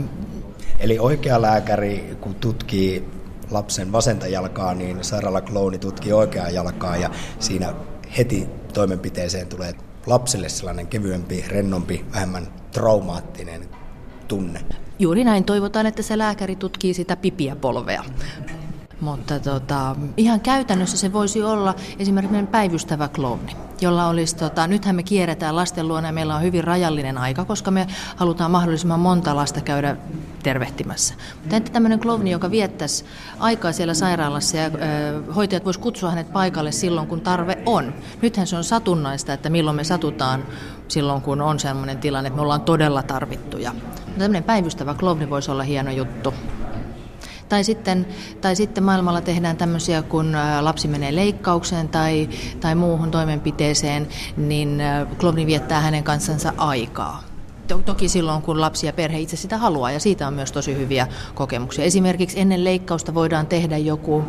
[0.78, 3.21] Eli oikea lääkäri, kun tutkii
[3.52, 7.74] lapsen vasenta jalkaa, niin sairaalaklouni tutkii oikeaa jalkaa ja siinä
[8.18, 9.74] heti toimenpiteeseen tulee
[10.06, 13.68] lapselle sellainen kevyempi, rennompi, vähemmän traumaattinen
[14.28, 14.60] tunne.
[14.98, 18.04] Juuri näin toivotaan, että se lääkäri tutkii sitä pipiä polvea.
[19.02, 25.02] Mutta tota, ihan käytännössä se voisi olla esimerkiksi päivystävä klooni, jolla olisi, tota, nythän me
[25.02, 27.86] kierretään lasten luona ja meillä on hyvin rajallinen aika, koska me
[28.16, 29.96] halutaan mahdollisimman monta lasta käydä
[30.42, 31.14] tervehtimässä.
[31.40, 33.04] Mutta entä tämmöinen klooni, joka viettäisi
[33.38, 37.94] aikaa siellä sairaalassa ja ö, hoitajat voisi kutsua hänet paikalle silloin, kun tarve on.
[38.22, 40.44] Nythän se on satunnaista, että milloin me satutaan
[40.88, 43.72] silloin, kun on sellainen tilanne, että me ollaan todella tarvittuja.
[43.72, 46.34] Mutta tämmöinen päivystävä klooni voisi olla hieno juttu.
[47.52, 48.06] Tai sitten,
[48.40, 52.28] tai sitten maailmalla tehdään tämmöisiä, kun lapsi menee leikkaukseen tai,
[52.60, 54.82] tai muuhun toimenpiteeseen, niin
[55.18, 57.22] klovni viettää hänen kanssansa aikaa.
[57.84, 61.06] Toki silloin, kun lapsi ja perhe itse sitä haluaa, ja siitä on myös tosi hyviä
[61.34, 61.84] kokemuksia.
[61.84, 64.24] Esimerkiksi ennen leikkausta voidaan tehdä joku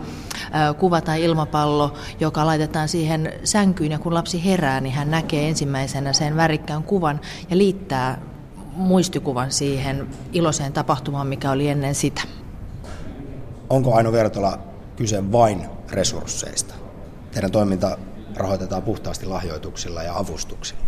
[0.77, 6.13] kuva tai ilmapallo, joka laitetaan siihen sänkyyn, ja kun lapsi herää, niin hän näkee ensimmäisenä
[6.13, 8.21] sen värikkään kuvan ja liittää
[8.75, 12.21] muistikuvan siihen iloiseen tapahtumaan, mikä oli ennen sitä.
[13.69, 14.59] Onko Aino Vertola
[14.95, 16.73] kyse vain resursseista?
[17.31, 17.97] Teidän toiminta
[18.35, 20.83] rahoitetaan puhtaasti lahjoituksilla ja avustuksilla.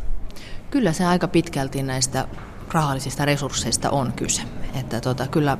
[0.71, 2.27] Kyllä se aika pitkälti näistä
[2.71, 4.41] rahallisista resursseista on kyse.
[4.79, 5.57] Että tota, kyllä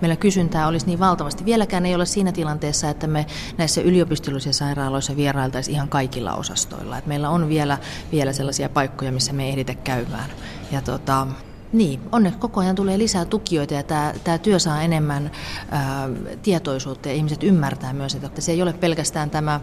[0.00, 1.44] meillä kysyntää olisi niin valtavasti.
[1.44, 3.26] Vieläkään ei ole siinä tilanteessa, että me
[3.58, 6.98] näissä yliopistollisissa sairaaloissa vierailtaisiin ihan kaikilla osastoilla.
[6.98, 7.78] Et meillä on vielä,
[8.12, 10.30] vielä sellaisia paikkoja, missä me ei ehditä käymään.
[10.72, 11.26] Ja tota,
[11.72, 15.30] niin, onneksi koko ajan tulee lisää tukijoita ja tämä, tämä työ saa enemmän
[15.70, 16.08] ää,
[16.42, 19.60] tietoisuutta ja ihmiset ymmärtää myös, että se ei ole pelkästään tämä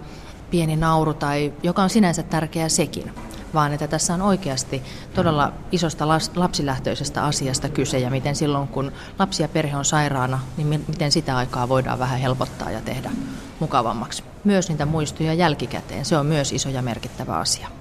[0.51, 3.13] pieni nauru, tai, joka on sinänsä tärkeä sekin,
[3.53, 4.83] vaan että tässä on oikeasti
[5.13, 10.67] todella isosta lapsilähtöisestä asiasta kyse ja miten silloin, kun lapsi ja perhe on sairaana, niin
[10.87, 13.11] miten sitä aikaa voidaan vähän helpottaa ja tehdä
[13.59, 14.23] mukavammaksi.
[14.43, 17.78] Myös niitä muistoja jälkikäteen, se on myös iso ja merkittävä asia.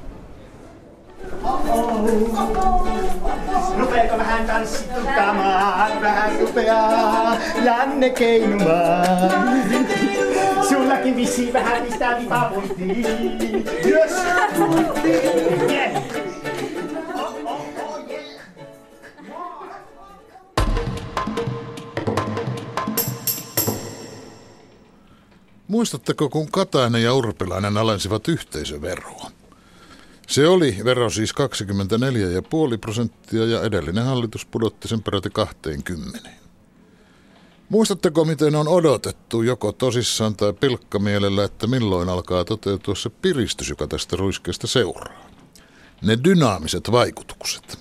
[3.78, 4.46] Rupeeko vähän
[6.03, 7.36] vähän rupeaa
[8.11, 9.30] keinumaan.
[10.68, 11.14] Sullakin
[11.53, 13.64] vähän pistää vipapunttiin.
[25.68, 29.38] Muistatteko, kun Katainen ja Urpilainen alensivat yhteisöveroa?
[30.29, 31.35] Se oli vero siis
[32.72, 36.29] 24,5 prosenttia ja edellinen hallitus pudotti sen peräti 20.
[37.68, 43.87] Muistatteko, miten on odotettu joko tosissaan tai pilkkamielellä, että milloin alkaa toteutua se piristys, joka
[43.87, 45.29] tästä ruiskeesta seuraa?
[46.03, 47.79] Ne dynaamiset vaikutukset.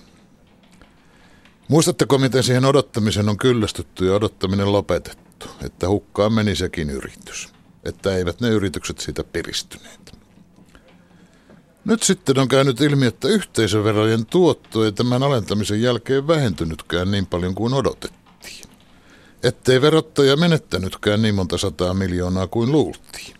[1.68, 7.48] Muistatteko, miten siihen odottamisen on kyllästytty ja odottaminen lopetettu, että hukkaan meni sekin yritys,
[7.84, 10.17] että eivät ne yritykset siitä piristyneet.
[11.84, 17.54] Nyt sitten on käynyt ilmi, että yhteisöverojen tuotto ei tämän alentamisen jälkeen vähentynytkään niin paljon
[17.54, 18.64] kuin odotettiin.
[19.42, 23.34] Ettei verottaja menettänytkään niin monta sataa miljoonaa kuin luultiin.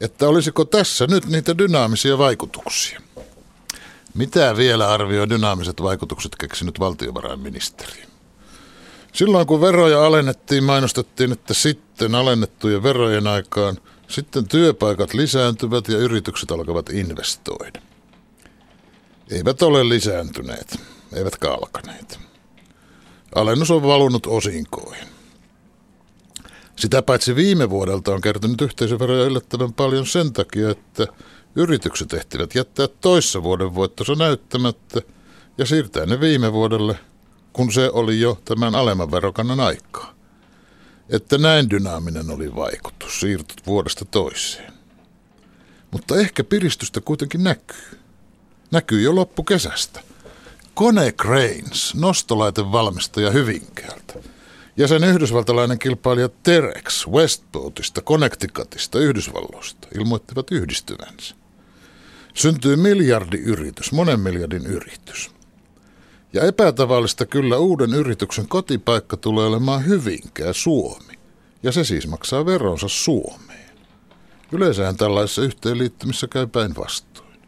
[0.00, 3.00] Että olisiko tässä nyt niitä dynaamisia vaikutuksia?
[4.14, 8.02] Mitä vielä arvioi dynaamiset vaikutukset keksinyt valtiovarainministeri?
[9.12, 13.78] Silloin kun veroja alennettiin, mainostettiin, että sitten alennettujen verojen aikaan–
[14.08, 17.80] sitten työpaikat lisääntyvät ja yritykset alkavat investoida.
[19.30, 20.80] Eivät ole lisääntyneet,
[21.12, 22.18] eivätkä alkaneet.
[23.34, 25.08] Alennus on valunut osinkoihin.
[26.76, 31.06] Sitä paitsi viime vuodelta on kertynyt yhteisöveroja yllättävän paljon sen takia, että
[31.56, 35.00] yritykset ehtivät jättää toissa vuoden voittonsa näyttämättä
[35.58, 36.98] ja siirtää ne viime vuodelle,
[37.52, 40.13] kun se oli jo tämän alemman verokannan aikaa
[41.08, 44.72] että näin dynaaminen oli vaikutus, siirtot vuodesta toiseen.
[45.90, 47.98] Mutta ehkä piristystä kuitenkin näkyy.
[48.70, 50.00] Näkyy jo loppukesästä.
[50.74, 54.14] Kone Cranes, nostolaitevalmistaja Hyvinkäältä,
[54.76, 61.34] ja sen yhdysvaltalainen kilpailija Terex Westboatista, Connecticutista, Yhdysvalloista ilmoittivat yhdistyvänsä.
[62.34, 65.30] Syntyy miljardiyritys, monen miljardin yritys.
[66.34, 71.18] Ja epätavallista kyllä uuden yrityksen kotipaikka tulee olemaan Hyvinkää Suomi.
[71.62, 73.70] Ja se siis maksaa veronsa Suomeen.
[74.52, 77.40] Yleensähän tällaisessa yhteenliittymissä käy päinvastoin.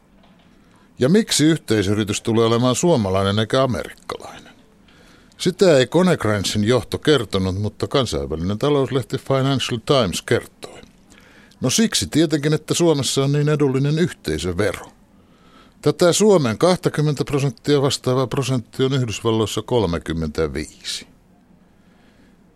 [0.99, 4.53] Ja miksi yhteisyritys tulee olemaan suomalainen eikä amerikkalainen?
[5.39, 10.81] Sitä ei Konecranesin johto kertonut, mutta kansainvälinen talouslehti Financial Times kertoi.
[11.61, 14.96] No siksi tietenkin, että Suomessa on niin edullinen yhteisövero.
[15.83, 21.07] Tätä Suomen 20 prosenttia vastaava prosentti on Yhdysvalloissa 35.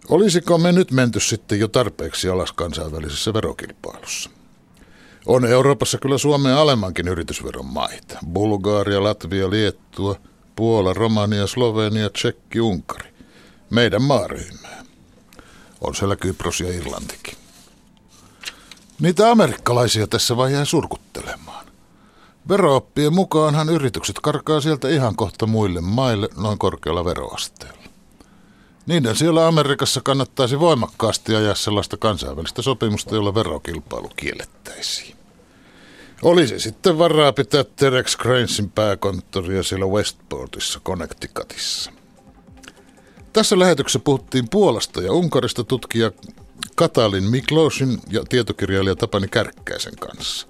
[0.08, 4.30] Olisiko me nyt menty sitten jo tarpeeksi alas kansainvälisessä verokilpailussa?
[5.26, 8.18] On Euroopassa kyllä Suomen alemmankin yritysveron maita.
[8.32, 10.16] Bulgaaria, Latvia, Liettua,
[10.56, 13.10] Puola, Romania, Slovenia, Tsekki, Unkari.
[13.70, 14.84] Meidän maaryhmää.
[15.80, 17.34] On siellä Kypros ja Irlantikin.
[19.00, 21.69] Niitä amerikkalaisia tässä vai jää surkuttelemaan.
[22.50, 27.82] Verooppien mukaanhan yritykset karkaa sieltä ihan kohta muille maille noin korkealla veroasteella.
[28.86, 35.16] Niiden siellä Amerikassa kannattaisi voimakkaasti ajaa sellaista kansainvälistä sopimusta, jolla verokilpailu kiellettäisiin.
[36.22, 41.92] Olisi sitten varaa pitää Terex Cranesin pääkonttoria siellä Westportissa, Connecticutissa.
[43.32, 46.10] Tässä lähetyksessä puhuttiin Puolasta ja Unkarista tutkija
[46.74, 50.49] Katalin Miklosin ja tietokirjailija Tapani Kärkkäisen kanssa.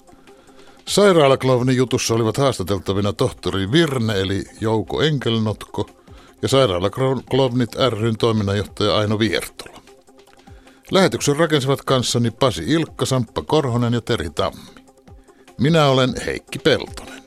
[0.91, 5.91] Sairaalaklovnin jutussa olivat haastateltavina tohtori Virne eli Jouko Enkelnotko
[6.43, 9.81] ja Sairaalaklovnit ryn toiminnanjohtaja Aino Viertola.
[10.91, 14.71] Lähetyksen rakensivat kanssani Pasi Ilkka, Samppa Korhonen ja Teri Tammi.
[15.61, 17.20] Minä olen Heikki Peltonen.